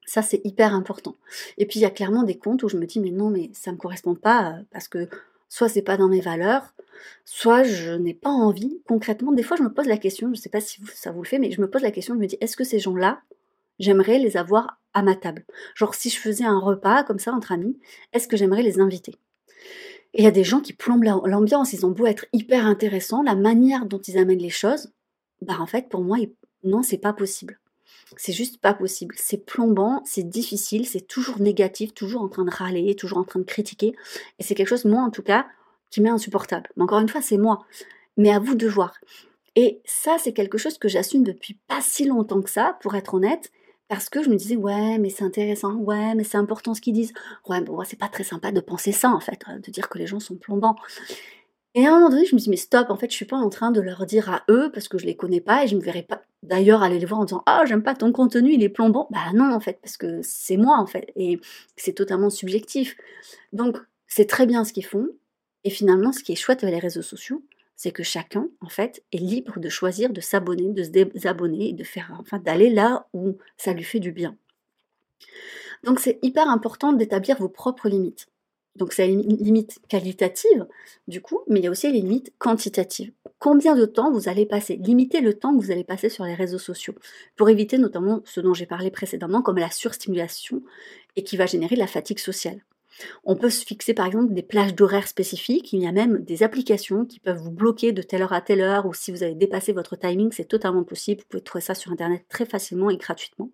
Ça, 0.06 0.22
c'est 0.22 0.42
hyper 0.44 0.74
important. 0.74 1.16
Et 1.58 1.66
puis, 1.66 1.80
il 1.80 1.84
y 1.84 1.86
a 1.86 1.90
clairement 1.90 2.24
des 2.24 2.38
comptes 2.38 2.64
où 2.64 2.70
je 2.70 2.78
me 2.78 2.86
dis, 2.86 3.00
mais 3.00 3.12
non, 3.12 3.30
mais 3.30 3.50
ça 3.54 3.72
ne 3.72 3.76
me 3.76 3.82
correspond 3.82 4.16
pas, 4.16 4.60
parce 4.72 4.88
que 4.88 5.10
soit 5.50 5.70
c'est 5.70 5.82
pas 5.82 5.98
dans 5.98 6.08
mes 6.08 6.22
valeurs, 6.22 6.74
soit 7.26 7.64
je 7.64 7.92
n'ai 7.92 8.14
pas 8.14 8.30
envie. 8.30 8.80
Concrètement, 8.88 9.32
des 9.32 9.44
fois, 9.44 9.58
je 9.58 9.64
me 9.64 9.74
pose 9.74 9.88
la 9.88 9.98
question, 9.98 10.28
je 10.28 10.32
ne 10.32 10.38
sais 10.38 10.50
pas 10.50 10.62
si 10.62 10.80
ça 10.94 11.12
vous 11.12 11.24
le 11.24 11.28
fait, 11.28 11.40
mais 11.40 11.52
je 11.52 11.60
me 11.60 11.70
pose 11.70 11.82
la 11.82 11.92
question, 11.92 12.14
je 12.14 12.20
me 12.20 12.28
dis, 12.28 12.38
est-ce 12.40 12.56
que 12.56 12.64
ces 12.64 12.80
gens-là, 12.80 13.22
j'aimerais 13.80 14.20
les 14.20 14.38
avoir 14.38 14.80
à 14.96 15.04
ma 15.04 15.16
table. 15.16 15.46
Genre 15.76 15.94
si 15.94 16.10
je 16.10 16.20
faisais 16.20 16.46
un 16.46 16.60
repas 16.60 17.04
comme 17.04 17.20
ça 17.20 17.32
entre 17.32 17.52
amis, 17.52 17.78
est-ce 18.14 18.28
que 18.28 18.38
j'aimerais 18.38 18.64
les 18.64 18.80
inviter? 18.80 19.14
Et 20.14 20.22
il 20.22 20.24
y 20.24 20.28
a 20.28 20.32
des 20.32 20.44
gens 20.44 20.62
qui 20.62 20.74
plombent 20.74 21.04
l'ambiance, 21.04 21.74
ils 21.74 21.86
ont 21.86 21.92
beau 21.92 22.08
être 22.08 22.26
hyper 22.34 22.66
intéressants, 22.66 23.22
la 23.22 23.36
manière 23.36 23.86
dont 23.86 24.00
ils 24.00 24.18
amènent 24.18 24.40
les 24.40 24.50
choses, 24.50 24.92
bah 25.42 25.58
en 25.60 25.68
fait 25.68 25.90
pour 25.90 26.02
moi 26.02 26.18
non, 26.64 26.82
c'est 26.82 26.98
pas 26.98 27.14
possible. 27.14 27.60
C'est 28.18 28.34
juste 28.34 28.60
pas 28.60 28.74
possible. 28.74 29.16
C'est 29.18 29.46
plombant, 29.46 30.02
c'est 30.06 30.28
difficile, 30.28 30.88
c'est 30.88 31.08
toujours 31.08 31.40
négatif, 31.40 31.94
toujours 31.94 32.22
en 32.22 32.28
train 32.28 32.46
de 32.46 32.52
râler, 32.52 32.96
toujours 32.96 33.20
en 33.20 33.24
train 33.24 33.40
de 33.40 33.46
critiquer. 33.46 33.96
Et 34.40 34.44
c'est 34.44 34.56
quelque 34.56 34.70
chose, 34.70 34.86
moi 34.86 35.02
en 35.02 35.12
tout 35.12 35.22
cas, 35.22 35.48
qui 35.92 36.02
m'est 36.02 36.10
insupportable. 36.10 36.70
Mais 36.76 36.84
encore 36.84 37.00
une 37.00 37.10
fois, 37.10 37.22
c'est 37.22 37.38
moi. 37.38 37.66
Mais 38.18 38.32
à 38.32 38.40
vous 38.40 38.56
de 38.56 38.68
voir. 38.68 38.96
Et 39.56 39.82
ça, 39.86 40.18
c'est 40.20 40.34
quelque 40.34 40.58
chose 40.58 40.78
que 40.78 40.88
j'assume 40.88 41.24
depuis 41.24 41.60
pas 41.68 41.82
si 41.82 42.06
longtemps 42.06 42.42
que 42.42 42.50
ça, 42.50 42.78
pour 42.82 42.96
être 42.96 43.14
honnête. 43.14 43.52
Parce 43.88 44.10
que 44.10 44.24
je 44.24 44.30
me 44.30 44.36
disais, 44.36 44.56
ouais, 44.56 44.98
mais 44.98 45.10
c'est 45.10 45.24
intéressant, 45.24 45.76
ouais, 45.76 46.16
mais 46.16 46.24
c'est 46.24 46.38
important 46.38 46.74
ce 46.74 46.82
qu'ils 46.82 46.94
disent. 46.94 47.14
Ouais, 47.48 47.62
bon, 47.62 47.84
c'est 47.86 48.00
pas 48.00 48.08
très 48.08 48.24
sympa 48.24 48.52
de 48.52 48.60
penser 48.60 48.92
ça, 48.92 49.10
en 49.12 49.20
fait, 49.20 49.42
de 49.48 49.72
dire 49.72 49.90
que 49.90 50.00
les 50.00 50.08
gens 50.08 50.20
sont 50.20 50.36
plombants. 50.36 50.76
Et 51.76 51.86
à 51.86 51.92
un 51.92 51.96
moment 51.96 52.10
donné, 52.10 52.26
je 52.26 52.34
me 52.36 52.40
dis, 52.40 52.50
mais 52.50 52.56
stop, 52.56 52.90
en 52.90 52.96
fait, 52.96 53.12
je 53.12 53.16
suis 53.16 53.26
pas 53.26 53.36
en 53.38 53.50
train 53.50 53.70
de 53.70 53.82
leur 53.82 54.06
dire 54.06 54.30
à 54.30 54.44
eux, 54.50 54.72
parce 54.74 54.88
que 54.88 54.98
je 54.98 55.06
les 55.06 55.16
connais 55.16 55.42
pas, 55.42 55.66
et 55.66 55.68
je 55.68 55.76
me 55.76 55.82
verrais 55.82 56.04
pas 56.04 56.24
d'ailleurs 56.42 56.84
aller 56.84 57.00
les 57.00 57.06
voir 57.06 57.20
en 57.20 57.26
disant, 57.26 57.44
ah, 57.46 57.64
j'aime 57.66 57.84
pas 57.84 57.96
ton 57.96 58.12
contenu, 58.12 58.54
il 58.54 58.64
est 58.64 58.70
plombant. 58.70 59.08
Bah 59.12 59.34
non, 59.34 59.54
en 59.54 59.60
fait, 59.60 59.80
parce 59.82 59.98
que 59.98 60.22
c'est 60.24 60.58
moi, 60.58 60.78
en 60.80 60.88
fait, 60.88 61.12
et 61.16 61.40
c'est 61.76 61.94
totalement 61.94 62.30
subjectif. 62.30 62.96
Donc, 63.54 63.78
c'est 64.08 64.26
très 64.26 64.46
bien 64.46 64.64
ce 64.64 64.74
qu'ils 64.74 64.86
font, 64.86 65.10
et 65.66 65.70
finalement, 65.70 66.12
ce 66.14 66.24
qui 66.24 66.32
est 66.32 66.36
chouette 66.36 66.64
avec 66.64 66.76
les 66.76 66.80
réseaux 66.82 67.02
sociaux, 67.02 67.44
c'est 67.76 67.92
que 67.92 68.04
chacun, 68.04 68.50
en 68.62 68.70
fait, 68.70 69.04
est 69.12 69.18
libre 69.18 69.60
de 69.60 69.70
choisir 69.70 70.12
de 70.12 70.22
s'abonner, 70.22 70.72
de 70.72 70.84
se 70.84 70.90
désabonner 70.90 71.70
et 71.70 71.74
de 71.74 71.84
faire, 71.84 72.16
enfin, 72.20 72.40
d'aller 72.40 72.70
là 72.70 73.08
où 73.14 73.38
ça 73.58 73.74
lui 73.74 73.84
fait 73.84 74.00
du 74.00 74.12
bien. 74.12 74.38
Donc 75.84 76.00
c'est 76.00 76.20
hyper 76.22 76.50
important 76.50 76.94
d'établir 76.94 77.38
vos 77.38 77.50
propres 77.50 77.90
limites. 77.90 78.28
Donc 78.76 78.92
c'est 78.92 79.10
une 79.10 79.22
limite 79.22 79.80
qualitative, 79.88 80.68
du 81.08 81.22
coup, 81.22 81.40
mais 81.48 81.60
il 81.60 81.64
y 81.64 81.68
a 81.68 81.72
aussi 81.72 81.90
les 81.90 82.02
limites 82.02 82.34
quantitatives. 82.38 83.14
Combien 83.40 83.76
de 83.76 83.86
temps 83.86 84.12
vous 84.12 84.28
allez 84.28 84.46
passer? 84.46 84.76
Limitez 84.76 85.22
le 85.22 85.34
temps 85.34 85.56
que 85.56 85.64
vous 85.64 85.72
allez 85.72 85.86
passer 85.86 86.10
sur 86.10 86.26
les 86.26 86.34
réseaux 86.34 86.60
sociaux, 86.60 86.96
pour 87.38 87.50
éviter 87.50 87.78
notamment 87.78 88.22
ce 88.26 88.42
dont 88.42 88.54
j'ai 88.54 88.66
parlé 88.66 88.92
précédemment, 88.92 89.42
comme 89.42 89.58
la 89.58 89.72
surstimulation, 89.72 90.62
et 91.16 91.24
qui 91.24 91.38
va 91.38 91.46
générer 91.46 91.78
la 91.78 91.88
fatigue 91.88 92.20
sociale. 92.20 92.66
On 93.24 93.36
peut 93.36 93.50
se 93.50 93.66
fixer 93.66 93.94
par 93.94 94.06
exemple 94.06 94.34
des 94.34 94.44
plages 94.44 94.76
d'horaires 94.76 95.08
spécifiques. 95.08 95.74
Il 95.74 95.82
y 95.82 95.88
a 95.88 95.92
même 95.92 96.24
des 96.24 96.44
applications 96.44 97.06
qui 97.06 97.20
peuvent 97.20 97.42
vous 97.42 97.52
bloquer 97.52 97.92
de 97.92 98.02
telle 98.02 98.22
heure 98.22 98.34
à 98.34 98.42
telle 98.42 98.62
heure 98.62 98.86
ou 98.86 98.94
si 98.94 99.12
vous 99.12 99.24
avez 99.24 99.36
dépassé 99.36 99.74
votre 99.74 99.96
timing, 99.96 100.32
c'est 100.32 100.48
totalement 100.48 100.84
possible. 100.84 101.22
Vous 101.22 101.28
pouvez 101.30 101.44
trouver 101.44 101.62
ça 101.62 101.76
sur 101.76 101.92
Internet 101.92 102.26
très 102.30 102.46
facilement 102.46 102.90
et 102.90 102.98
gratuitement. 102.98 103.52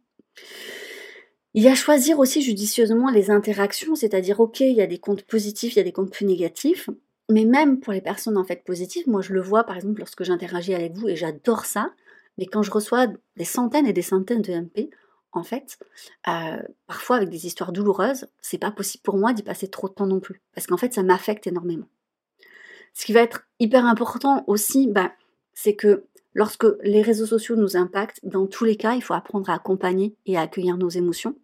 Il 1.53 1.63
y 1.63 1.67
a 1.67 1.75
choisir 1.75 2.19
aussi 2.19 2.41
judicieusement 2.41 3.09
les 3.09 3.29
interactions, 3.29 3.95
c'est-à-dire 3.95 4.39
ok, 4.39 4.61
il 4.61 4.75
y 4.75 4.81
a 4.81 4.87
des 4.87 4.99
comptes 4.99 5.23
positifs, 5.23 5.73
il 5.73 5.77
y 5.77 5.81
a 5.81 5.83
des 5.83 5.91
comptes 5.91 6.11
plus 6.11 6.25
négatifs, 6.25 6.89
mais 7.29 7.43
même 7.43 7.81
pour 7.81 7.91
les 7.91 8.01
personnes 8.01 8.37
en 8.37 8.45
fait 8.45 8.63
positives, 8.63 9.09
moi 9.09 9.21
je 9.21 9.33
le 9.33 9.41
vois 9.41 9.65
par 9.65 9.75
exemple 9.75 9.99
lorsque 9.99 10.23
j'interagis 10.23 10.73
avec 10.73 10.93
vous 10.93 11.09
et 11.09 11.17
j'adore 11.17 11.65
ça, 11.65 11.91
mais 12.37 12.45
quand 12.45 12.63
je 12.63 12.71
reçois 12.71 13.07
des 13.35 13.43
centaines 13.43 13.85
et 13.85 13.93
des 13.93 14.01
centaines 14.01 14.41
de 14.41 14.53
MP, 14.53 14.89
en 15.33 15.43
fait, 15.43 15.77
euh, 16.27 16.61
parfois 16.87 17.17
avec 17.17 17.29
des 17.29 17.45
histoires 17.45 17.71
douloureuses, 17.71 18.27
c'est 18.41 18.57
pas 18.57 18.71
possible 18.71 19.01
pour 19.03 19.17
moi 19.17 19.33
d'y 19.33 19.43
passer 19.43 19.67
trop 19.67 19.87
de 19.87 19.93
temps 19.93 20.07
non 20.07 20.19
plus, 20.19 20.41
parce 20.53 20.67
qu'en 20.67 20.77
fait, 20.77 20.93
ça 20.93 21.03
m'affecte 21.03 21.47
énormément. 21.47 21.87
Ce 22.93 23.05
qui 23.05 23.13
va 23.13 23.21
être 23.21 23.47
hyper 23.59 23.85
important 23.85 24.43
aussi, 24.47 24.87
bah, 24.87 25.13
c'est 25.53 25.75
que 25.75 26.05
lorsque 26.33 26.65
les 26.83 27.01
réseaux 27.01 27.25
sociaux 27.25 27.55
nous 27.55 27.77
impactent, 27.77 28.19
dans 28.23 28.47
tous 28.47 28.65
les 28.65 28.75
cas, 28.75 28.93
il 28.93 29.01
faut 29.01 29.13
apprendre 29.13 29.49
à 29.49 29.53
accompagner 29.53 30.15
et 30.25 30.37
à 30.37 30.41
accueillir 30.41 30.77
nos 30.77 30.89
émotions. 30.89 31.35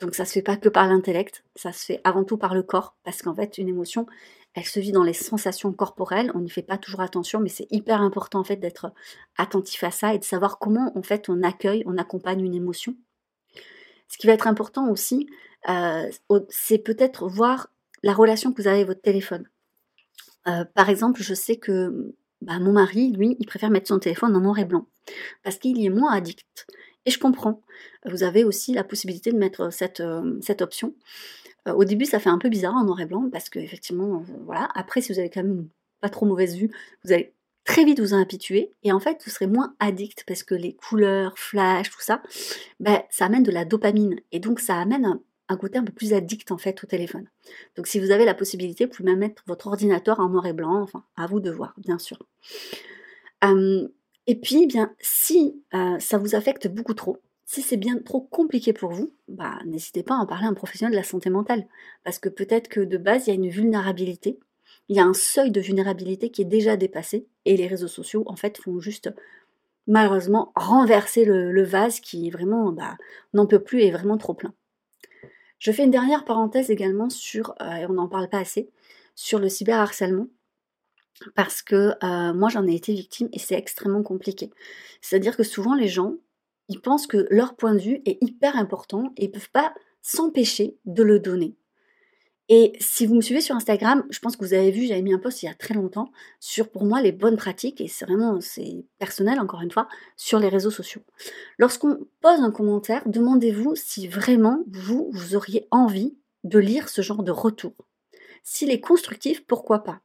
Donc 0.00 0.14
ça 0.14 0.24
se 0.24 0.32
fait 0.32 0.42
pas 0.42 0.56
que 0.56 0.68
par 0.68 0.88
l'intellect, 0.88 1.44
ça 1.54 1.72
se 1.72 1.84
fait 1.84 2.00
avant 2.04 2.24
tout 2.24 2.36
par 2.36 2.54
le 2.54 2.62
corps, 2.62 2.96
parce 3.04 3.22
qu'en 3.22 3.34
fait, 3.34 3.58
une 3.58 3.68
émotion, 3.68 4.06
elle 4.54 4.64
se 4.64 4.80
vit 4.80 4.92
dans 4.92 5.02
les 5.02 5.12
sensations 5.12 5.72
corporelles. 5.72 6.30
On 6.34 6.40
n'y 6.40 6.50
fait 6.50 6.62
pas 6.62 6.78
toujours 6.78 7.00
attention, 7.00 7.40
mais 7.40 7.48
c'est 7.48 7.66
hyper 7.70 8.00
important 8.00 8.40
en 8.40 8.44
fait 8.44 8.56
d'être 8.56 8.92
attentif 9.36 9.82
à 9.84 9.90
ça 9.90 10.14
et 10.14 10.18
de 10.18 10.24
savoir 10.24 10.58
comment 10.58 10.96
en 10.96 11.02
fait 11.02 11.28
on 11.28 11.42
accueille, 11.42 11.82
on 11.86 11.98
accompagne 11.98 12.44
une 12.44 12.54
émotion. 12.54 12.94
Ce 14.08 14.16
qui 14.16 14.26
va 14.26 14.32
être 14.32 14.46
important 14.46 14.90
aussi, 14.90 15.28
euh, 15.68 16.08
c'est 16.48 16.78
peut-être 16.78 17.28
voir 17.28 17.68
la 18.02 18.12
relation 18.12 18.52
que 18.52 18.62
vous 18.62 18.68
avez 18.68 18.78
avec 18.78 18.88
votre 18.88 19.02
téléphone. 19.02 19.48
Euh, 20.46 20.64
par 20.74 20.88
exemple, 20.88 21.22
je 21.22 21.34
sais 21.34 21.56
que 21.56 22.14
bah, 22.42 22.58
mon 22.60 22.72
mari, 22.72 23.10
lui, 23.12 23.36
il 23.40 23.46
préfère 23.46 23.70
mettre 23.70 23.88
son 23.88 23.98
téléphone 23.98 24.36
en 24.36 24.40
noir 24.40 24.58
et 24.58 24.64
blanc 24.64 24.86
parce 25.42 25.56
qu'il 25.56 25.78
y 25.78 25.86
est 25.86 25.90
moins 25.90 26.12
addict. 26.12 26.66
Et 27.06 27.10
je 27.10 27.18
comprends. 27.18 27.62
Vous 28.06 28.22
avez 28.22 28.44
aussi 28.44 28.72
la 28.72 28.84
possibilité 28.84 29.32
de 29.32 29.38
mettre 29.38 29.72
cette, 29.72 30.00
euh, 30.00 30.38
cette 30.40 30.62
option. 30.62 30.94
Euh, 31.68 31.72
au 31.72 31.84
début, 31.84 32.04
ça 32.04 32.18
fait 32.18 32.30
un 32.30 32.38
peu 32.38 32.48
bizarre 32.48 32.74
en 32.74 32.84
noir 32.84 33.00
et 33.00 33.06
blanc 33.06 33.28
parce 33.30 33.48
que 33.48 33.58
effectivement, 33.58 34.16
euh, 34.16 34.32
voilà. 34.44 34.68
Après, 34.74 35.00
si 35.00 35.12
vous 35.12 35.18
avez 35.18 35.30
quand 35.30 35.42
même 35.42 35.68
pas 36.00 36.08
trop 36.08 36.26
mauvaise 36.26 36.56
vue, 36.56 36.70
vous 37.04 37.12
allez 37.12 37.34
très 37.64 37.84
vite 37.84 38.00
vous 38.00 38.12
en 38.12 38.20
habituer 38.20 38.72
et 38.82 38.92
en 38.92 39.00
fait, 39.00 39.22
vous 39.24 39.30
serez 39.30 39.46
moins 39.46 39.74
addict 39.80 40.24
parce 40.26 40.42
que 40.42 40.54
les 40.54 40.74
couleurs, 40.74 41.38
flash, 41.38 41.90
tout 41.90 42.00
ça, 42.00 42.22
ben, 42.80 43.02
ça 43.10 43.26
amène 43.26 43.42
de 43.42 43.50
la 43.50 43.64
dopamine 43.64 44.20
et 44.32 44.40
donc 44.40 44.60
ça 44.60 44.76
amène 44.76 45.18
un, 45.48 45.56
côté 45.56 45.78
un 45.78 45.84
peu 45.84 45.92
plus 45.92 46.12
addict 46.12 46.50
en 46.52 46.58
fait 46.58 46.82
au 46.84 46.86
téléphone. 46.86 47.26
Donc, 47.76 47.86
si 47.86 47.98
vous 47.98 48.10
avez 48.10 48.24
la 48.26 48.34
possibilité, 48.34 48.84
vous 48.84 48.92
pouvez 48.92 49.10
même 49.10 49.20
mettre 49.20 49.42
votre 49.46 49.66
ordinateur 49.66 50.20
en 50.20 50.28
noir 50.28 50.46
et 50.46 50.52
blanc. 50.52 50.82
Enfin, 50.82 51.04
à 51.16 51.26
vous 51.26 51.40
de 51.40 51.50
voir, 51.50 51.74
bien 51.78 51.98
sûr. 51.98 52.18
et 54.26 54.40
puis, 54.40 54.66
bien, 54.66 54.94
si 55.00 55.62
euh, 55.74 55.98
ça 55.98 56.18
vous 56.18 56.34
affecte 56.34 56.68
beaucoup 56.68 56.94
trop, 56.94 57.18
si 57.44 57.62
c'est 57.62 57.76
bien 57.76 57.98
trop 57.98 58.20
compliqué 58.20 58.72
pour 58.72 58.92
vous, 58.92 59.12
bah, 59.28 59.58
n'hésitez 59.66 60.02
pas 60.02 60.14
à 60.14 60.18
en 60.18 60.26
parler 60.26 60.46
à 60.46 60.48
un 60.48 60.54
professionnel 60.54 60.92
de 60.92 60.96
la 60.98 61.04
santé 61.04 61.30
mentale. 61.30 61.66
Parce 62.02 62.18
que 62.18 62.28
peut-être 62.28 62.68
que 62.68 62.80
de 62.80 62.96
base, 62.96 63.26
il 63.26 63.30
y 63.30 63.32
a 63.32 63.36
une 63.36 63.48
vulnérabilité, 63.48 64.38
il 64.88 64.96
y 64.96 65.00
a 65.00 65.04
un 65.04 65.14
seuil 65.14 65.50
de 65.50 65.60
vulnérabilité 65.60 66.30
qui 66.30 66.42
est 66.42 66.46
déjà 66.46 66.76
dépassé, 66.76 67.26
et 67.44 67.56
les 67.56 67.66
réseaux 67.66 67.88
sociaux, 67.88 68.24
en 68.26 68.36
fait, 68.36 68.58
font 68.58 68.80
juste, 68.80 69.10
malheureusement, 69.86 70.52
renverser 70.56 71.24
le, 71.24 71.62
vase 71.62 72.00
qui 72.00 72.30
vraiment 72.30 72.72
bah, 72.72 72.96
n'en 73.34 73.46
peut 73.46 73.62
plus 73.62 73.80
et 73.80 73.88
est 73.88 73.92
vraiment 73.92 74.16
trop 74.16 74.34
plein. 74.34 74.54
Je 75.58 75.70
fais 75.70 75.84
une 75.84 75.90
dernière 75.90 76.24
parenthèse 76.24 76.70
également 76.70 77.10
sur, 77.10 77.54
euh, 77.60 77.76
et 77.76 77.86
on 77.86 77.94
n'en 77.94 78.08
parle 78.08 78.28
pas 78.28 78.38
assez, 78.38 78.70
sur 79.14 79.38
le 79.38 79.48
cyberharcèlement 79.48 80.26
parce 81.34 81.62
que 81.62 81.92
euh, 82.02 82.34
moi 82.34 82.48
j'en 82.48 82.66
ai 82.66 82.74
été 82.74 82.92
victime 82.92 83.28
et 83.32 83.38
c'est 83.38 83.54
extrêmement 83.54 84.02
compliqué. 84.02 84.50
C'est-à-dire 85.00 85.36
que 85.36 85.42
souvent 85.42 85.74
les 85.74 85.88
gens 85.88 86.16
ils 86.68 86.80
pensent 86.80 87.06
que 87.06 87.26
leur 87.30 87.56
point 87.56 87.74
de 87.74 87.80
vue 87.80 88.02
est 88.06 88.18
hyper 88.20 88.56
important 88.56 89.12
et 89.16 89.24
ils 89.24 89.30
peuvent 89.30 89.50
pas 89.50 89.74
s'empêcher 90.02 90.76
de 90.84 91.02
le 91.02 91.18
donner. 91.18 91.56
Et 92.50 92.72
si 92.78 93.06
vous 93.06 93.14
me 93.14 93.22
suivez 93.22 93.40
sur 93.40 93.56
Instagram, 93.56 94.04
je 94.10 94.18
pense 94.18 94.36
que 94.36 94.44
vous 94.44 94.52
avez 94.52 94.70
vu, 94.70 94.86
j'avais 94.86 95.00
mis 95.00 95.14
un 95.14 95.18
post 95.18 95.42
il 95.42 95.46
y 95.46 95.48
a 95.48 95.54
très 95.54 95.72
longtemps 95.72 96.12
sur 96.40 96.70
pour 96.70 96.84
moi 96.84 97.00
les 97.00 97.12
bonnes 97.12 97.36
pratiques, 97.36 97.80
et 97.80 97.88
c'est 97.88 98.04
vraiment, 98.04 98.38
personnel 98.98 99.40
encore 99.40 99.62
une 99.62 99.70
fois, 99.70 99.88
sur 100.16 100.38
les 100.38 100.50
réseaux 100.50 100.70
sociaux. 100.70 101.00
Lorsqu'on 101.56 102.06
pose 102.20 102.40
un 102.40 102.50
commentaire, 102.50 103.02
demandez-vous 103.06 103.74
si 103.76 104.08
vraiment 104.08 104.62
vous, 104.70 105.08
vous 105.12 105.34
auriez 105.34 105.66
envie 105.70 106.18
de 106.44 106.58
lire 106.58 106.90
ce 106.90 107.00
genre 107.00 107.22
de 107.22 107.32
retour. 107.32 107.72
S'il 108.42 108.70
est 108.70 108.80
constructif, 108.80 109.46
pourquoi 109.46 109.82
pas? 109.82 110.00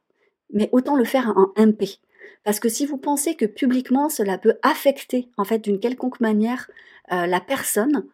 Mais 0.50 0.70
autant 0.72 0.96
le 0.96 1.04
faire 1.04 1.34
en 1.36 1.52
MP. 1.62 2.00
Parce 2.44 2.60
que 2.60 2.68
si 2.68 2.86
vous 2.86 2.96
pensez 2.96 3.34
que 3.34 3.44
publiquement 3.44 4.08
cela 4.08 4.38
peut 4.38 4.54
affecter 4.62 5.28
en 5.36 5.44
fait 5.44 5.58
d'une 5.58 5.80
quelconque 5.80 6.20
manière 6.20 6.70
euh, 7.12 7.26
la 7.26 7.40
personne, 7.40 8.06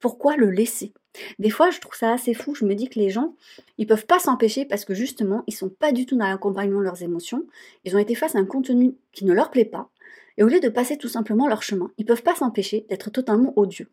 pourquoi 0.00 0.36
le 0.36 0.50
laisser? 0.50 0.92
Des 1.38 1.50
fois, 1.50 1.70
je 1.70 1.80
trouve 1.80 1.94
ça 1.94 2.12
assez 2.12 2.34
fou. 2.34 2.54
Je 2.54 2.64
me 2.64 2.74
dis 2.74 2.88
que 2.88 2.98
les 2.98 3.10
gens, 3.10 3.34
ils 3.76 3.86
peuvent 3.86 4.06
pas 4.06 4.18
s'empêcher 4.18 4.64
parce 4.64 4.84
que 4.84 4.94
justement, 4.94 5.42
ils 5.46 5.54
sont 5.54 5.68
pas 5.68 5.92
du 5.92 6.06
tout 6.06 6.16
dans 6.16 6.26
l'accompagnement 6.26 6.78
de 6.78 6.84
leurs 6.84 7.02
émotions. 7.02 7.46
Ils 7.84 7.96
ont 7.96 7.98
été 7.98 8.14
face 8.14 8.36
à 8.36 8.38
un 8.38 8.44
contenu 8.44 8.96
qui 9.12 9.24
ne 9.24 9.32
leur 9.32 9.50
plaît 9.50 9.64
pas. 9.64 9.90
Et 10.36 10.44
au 10.44 10.48
lieu 10.48 10.60
de 10.60 10.68
passer 10.68 10.96
tout 10.96 11.08
simplement 11.08 11.48
leur 11.48 11.62
chemin, 11.62 11.90
ils 11.98 12.04
peuvent 12.04 12.22
pas 12.22 12.36
s'empêcher 12.36 12.86
d'être 12.88 13.10
totalement 13.10 13.52
odieux. 13.56 13.90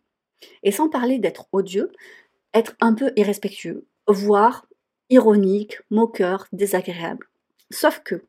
Et 0.62 0.72
sans 0.72 0.90
parler 0.90 1.18
d'être 1.18 1.48
odieux, 1.52 1.92
être 2.54 2.76
un 2.82 2.94
peu 2.94 3.12
irrespectueux, 3.16 3.86
voire 4.08 4.68
ironique, 5.10 5.80
moqueur, 5.90 6.48
désagréable. 6.52 7.28
Sauf 7.72 8.02
que, 8.04 8.24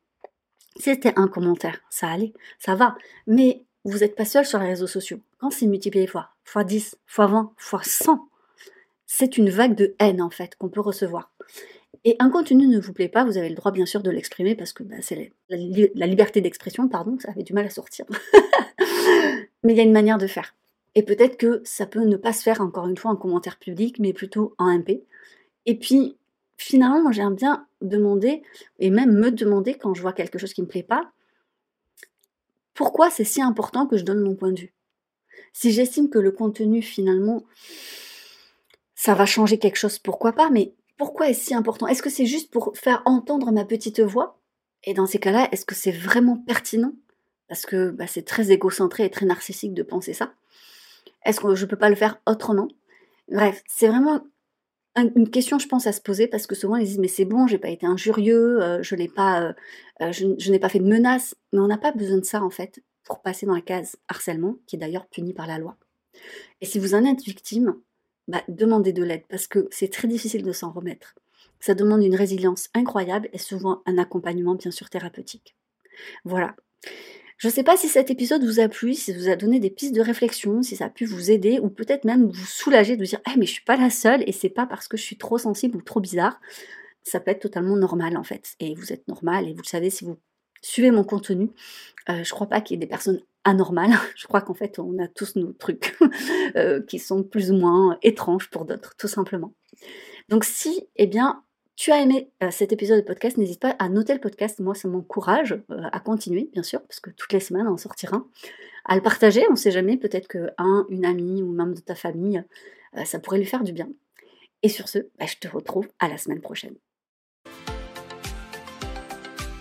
c'était 0.78 1.14
un 1.16 1.28
commentaire, 1.28 1.80
ça 1.90 2.08
allait, 2.08 2.32
ça 2.58 2.74
va. 2.74 2.96
Mais 3.26 3.64
vous 3.84 3.98
n'êtes 3.98 4.16
pas 4.16 4.24
seul 4.24 4.44
sur 4.44 4.58
les 4.58 4.68
réseaux 4.68 4.86
sociaux. 4.86 5.20
Quand 5.38 5.50
c'est 5.50 5.66
multiplié 5.66 6.06
fois, 6.06 6.30
fois 6.44 6.64
10, 6.64 6.96
fois 7.06 7.26
20, 7.26 7.52
fois 7.56 7.82
100, 7.82 8.28
c'est 9.06 9.38
une 9.38 9.50
vague 9.50 9.74
de 9.74 9.94
haine 9.98 10.20
en 10.20 10.30
fait 10.30 10.56
qu'on 10.56 10.68
peut 10.68 10.80
recevoir. 10.80 11.32
Et 12.04 12.16
un 12.18 12.30
contenu 12.30 12.66
ne 12.66 12.78
vous 12.78 12.92
plaît 12.92 13.08
pas, 13.08 13.24
vous 13.24 13.36
avez 13.36 13.48
le 13.48 13.54
droit 13.54 13.72
bien 13.72 13.86
sûr 13.86 14.02
de 14.02 14.10
l'exprimer 14.10 14.54
parce 14.54 14.72
que 14.72 14.82
bah, 14.82 14.96
c'est 15.00 15.32
la, 15.48 15.56
la, 15.94 16.06
liberté 16.06 16.40
d'expression, 16.40 16.88
pardon, 16.88 17.18
ça 17.18 17.30
avait 17.30 17.42
du 17.42 17.52
mal 17.52 17.66
à 17.66 17.70
sortir. 17.70 18.04
mais 19.64 19.72
il 19.72 19.76
y 19.76 19.80
a 19.80 19.84
une 19.84 19.92
manière 19.92 20.18
de 20.18 20.26
faire. 20.26 20.54
Et 20.94 21.02
peut-être 21.02 21.36
que 21.36 21.60
ça 21.64 21.86
peut 21.86 22.04
ne 22.04 22.16
pas 22.16 22.32
se 22.32 22.42
faire 22.42 22.60
encore 22.60 22.86
une 22.86 22.96
fois 22.96 23.10
en 23.10 23.16
commentaire 23.16 23.58
public, 23.58 23.98
mais 23.98 24.12
plutôt 24.12 24.54
en 24.58 24.78
MP. 24.78 25.04
Et 25.66 25.78
puis, 25.78 26.16
finalement, 26.56 27.12
j'aime 27.12 27.34
bien 27.34 27.66
demander, 27.80 28.42
et 28.78 28.90
même 28.90 29.12
me 29.12 29.30
demander 29.30 29.74
quand 29.74 29.94
je 29.94 30.02
vois 30.02 30.12
quelque 30.12 30.38
chose 30.38 30.52
qui 30.52 30.62
ne 30.62 30.66
me 30.66 30.70
plaît 30.70 30.82
pas, 30.82 31.10
pourquoi 32.74 33.10
c'est 33.10 33.24
si 33.24 33.40
important 33.40 33.86
que 33.86 33.96
je 33.96 34.04
donne 34.04 34.20
mon 34.20 34.34
point 34.34 34.52
de 34.52 34.60
vue? 34.60 34.72
Si 35.52 35.72
j'estime 35.72 36.10
que 36.10 36.18
le 36.18 36.30
contenu, 36.30 36.82
finalement, 36.82 37.42
ça 38.94 39.14
va 39.14 39.26
changer 39.26 39.58
quelque 39.58 39.76
chose, 39.76 39.98
pourquoi 39.98 40.32
pas? 40.32 40.50
Mais 40.50 40.74
pourquoi 40.98 41.28
est-ce 41.28 41.46
si 41.46 41.54
important? 41.54 41.86
Est-ce 41.86 42.02
que 42.02 42.10
c'est 42.10 42.26
juste 42.26 42.50
pour 42.50 42.72
faire 42.76 43.02
entendre 43.04 43.52
ma 43.52 43.64
petite 43.64 44.00
voix? 44.00 44.38
Et 44.84 44.94
dans 44.94 45.06
ces 45.06 45.18
cas-là, 45.18 45.48
est-ce 45.52 45.64
que 45.64 45.74
c'est 45.74 45.92
vraiment 45.92 46.36
pertinent? 46.36 46.92
Parce 47.48 47.66
que 47.66 47.90
bah, 47.90 48.06
c'est 48.06 48.24
très 48.24 48.50
égocentré 48.50 49.04
et 49.04 49.10
très 49.10 49.26
narcissique 49.26 49.74
de 49.74 49.82
penser 49.82 50.12
ça. 50.12 50.32
Est-ce 51.24 51.40
que 51.40 51.54
je 51.54 51.64
ne 51.64 51.70
peux 51.70 51.76
pas 51.76 51.90
le 51.90 51.96
faire 51.96 52.20
autrement? 52.26 52.68
Bref, 53.30 53.62
c'est 53.66 53.88
vraiment 53.88 54.24
une 54.96 55.30
question, 55.30 55.58
je 55.58 55.68
pense, 55.68 55.86
à 55.86 55.92
se 55.92 56.00
poser 56.00 56.26
parce 56.26 56.46
que 56.46 56.54
souvent 56.54 56.76
ils 56.76 56.86
disent 56.86 56.98
mais 56.98 57.08
c'est 57.08 57.24
bon, 57.24 57.46
j'ai 57.46 57.58
pas 57.58 57.68
été 57.68 57.86
injurieux, 57.86 58.62
euh, 58.62 58.82
je 58.82 58.94
n'ai 58.94 59.08
pas, 59.08 59.42
euh, 59.42 59.52
euh, 60.00 60.12
je, 60.12 60.50
n'ai 60.50 60.58
pas 60.58 60.68
fait 60.68 60.78
de 60.78 60.88
menaces, 60.88 61.34
mais 61.52 61.60
on 61.60 61.66
n'a 61.66 61.78
pas 61.78 61.92
besoin 61.92 62.18
de 62.18 62.24
ça 62.24 62.42
en 62.42 62.50
fait 62.50 62.82
pour 63.04 63.20
passer 63.20 63.46
dans 63.46 63.54
la 63.54 63.60
case 63.60 63.96
harcèlement, 64.08 64.56
qui 64.66 64.76
est 64.76 64.78
d'ailleurs 64.78 65.06
puni 65.06 65.32
par 65.32 65.46
la 65.46 65.58
loi. 65.58 65.76
Et 66.60 66.66
si 66.66 66.78
vous 66.78 66.94
en 66.94 67.04
êtes 67.04 67.22
victime, 67.22 67.76
bah, 68.26 68.42
demandez 68.48 68.92
de 68.92 69.04
l'aide 69.04 69.24
parce 69.28 69.46
que 69.46 69.68
c'est 69.70 69.92
très 69.92 70.08
difficile 70.08 70.42
de 70.42 70.52
s'en 70.52 70.72
remettre. 70.72 71.14
Ça 71.60 71.74
demande 71.74 72.02
une 72.02 72.16
résilience 72.16 72.68
incroyable 72.74 73.28
et 73.32 73.38
souvent 73.38 73.82
un 73.86 73.98
accompagnement 73.98 74.54
bien 74.54 74.70
sûr 74.70 74.90
thérapeutique. 74.90 75.56
Voilà. 76.24 76.56
Je 77.38 77.48
ne 77.48 77.52
sais 77.52 77.62
pas 77.62 77.76
si 77.76 77.88
cet 77.88 78.10
épisode 78.10 78.44
vous 78.44 78.60
a 78.60 78.68
plu, 78.68 78.94
si 78.94 79.12
ça 79.12 79.18
vous 79.18 79.28
a 79.28 79.36
donné 79.36 79.60
des 79.60 79.68
pistes 79.70 79.94
de 79.94 80.00
réflexion, 80.00 80.62
si 80.62 80.76
ça 80.76 80.86
a 80.86 80.90
pu 80.90 81.04
vous 81.04 81.30
aider 81.30 81.58
ou 81.60 81.68
peut-être 81.68 82.04
même 82.04 82.30
vous 82.30 82.46
soulager 82.46 82.96
de 82.96 83.04
dire 83.04 83.20
eh, 83.28 83.38
mais 83.38 83.44
je 83.44 83.52
suis 83.52 83.64
pas 83.64 83.76
la 83.76 83.90
seule 83.90 84.24
et 84.26 84.32
c'est 84.32 84.48
pas 84.48 84.66
parce 84.66 84.88
que 84.88 84.96
je 84.96 85.02
suis 85.02 85.18
trop 85.18 85.36
sensible 85.36 85.76
ou 85.76 85.82
trop 85.82 86.00
bizarre. 86.00 86.40
Ça 87.02 87.20
peut 87.20 87.30
être 87.30 87.42
totalement 87.42 87.76
normal 87.76 88.16
en 88.16 88.24
fait. 88.24 88.54
Et 88.58 88.74
vous 88.74 88.92
êtes 88.92 89.06
normal 89.06 89.48
et 89.48 89.52
vous 89.52 89.62
le 89.62 89.68
savez 89.68 89.90
si 89.90 90.04
vous 90.04 90.16
suivez 90.62 90.90
mon 90.90 91.04
contenu. 91.04 91.50
Euh, 92.08 92.24
je 92.24 92.30
crois 92.30 92.48
pas 92.48 92.62
qu'il 92.62 92.74
y 92.74 92.78
ait 92.78 92.86
des 92.86 92.88
personnes 92.88 93.20
anormales. 93.44 93.92
Je 94.16 94.26
crois 94.26 94.40
qu'en 94.40 94.54
fait 94.54 94.78
on 94.78 94.98
a 94.98 95.06
tous 95.06 95.36
nos 95.36 95.52
trucs 95.52 95.96
euh, 96.56 96.82
qui 96.82 96.98
sont 96.98 97.22
plus 97.22 97.50
ou 97.50 97.56
moins 97.56 97.98
étranges 98.02 98.48
pour 98.48 98.64
d'autres, 98.64 98.94
tout 98.96 99.08
simplement. 99.08 99.52
Donc 100.30 100.44
si, 100.44 100.88
eh 100.96 101.06
bien, 101.06 101.44
tu 101.76 101.92
as 101.92 102.00
aimé 102.00 102.30
euh, 102.42 102.50
cet 102.50 102.72
épisode 102.72 103.00
de 103.00 103.06
podcast, 103.06 103.36
n'hésite 103.36 103.60
pas 103.60 103.76
à 103.78 103.88
noter 103.90 104.14
le 104.14 104.20
podcast. 104.20 104.60
Moi, 104.60 104.74
ça 104.74 104.88
m'encourage 104.88 105.52
euh, 105.70 105.82
à 105.92 106.00
continuer, 106.00 106.48
bien 106.52 106.62
sûr, 106.62 106.80
parce 106.80 107.00
que 107.00 107.10
toutes 107.10 107.32
les 107.34 107.40
semaines, 107.40 107.66
on 107.68 107.72
en 107.72 107.76
sortira. 107.76 108.24
À 108.86 108.96
le 108.96 109.02
partager, 109.02 109.44
on 109.48 109.52
ne 109.52 109.56
sait 109.56 109.70
jamais, 109.70 109.98
peut-être 109.98 110.26
qu'un, 110.26 110.86
une 110.88 111.04
amie 111.04 111.42
ou 111.42 111.52
même 111.52 111.74
de 111.74 111.80
ta 111.80 111.94
famille, 111.94 112.42
euh, 112.96 113.04
ça 113.04 113.18
pourrait 113.18 113.38
lui 113.38 113.44
faire 113.44 113.62
du 113.62 113.72
bien. 113.72 113.88
Et 114.62 114.70
sur 114.70 114.88
ce, 114.88 115.00
bah, 115.18 115.26
je 115.26 115.36
te 115.36 115.48
retrouve 115.48 115.86
à 115.98 116.08
la 116.08 116.16
semaine 116.16 116.40
prochaine. 116.40 116.76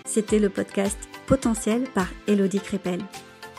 C'était 0.05 0.39
le 0.39 0.49
podcast 0.49 0.97
Potentiel 1.27 1.83
par 1.93 2.07
Elodie 2.27 2.61
Crépel. 2.61 3.01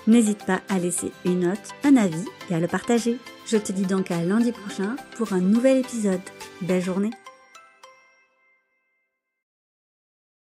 N'hésite 0.06 0.46
pas 0.46 0.62
à 0.70 0.78
laisser 0.78 1.12
une 1.26 1.40
note, 1.40 1.74
un 1.84 1.96
avis 1.96 2.24
et 2.48 2.54
à 2.54 2.60
le 2.60 2.68
partager. 2.68 3.18
Je 3.46 3.58
te 3.58 3.72
dis 3.72 3.84
donc 3.84 4.10
à 4.10 4.22
lundi 4.22 4.52
prochain 4.52 4.96
pour 5.16 5.34
un 5.34 5.40
nouvel 5.40 5.78
épisode. 5.78 6.20
Belle 6.62 6.80
journée 6.80 7.10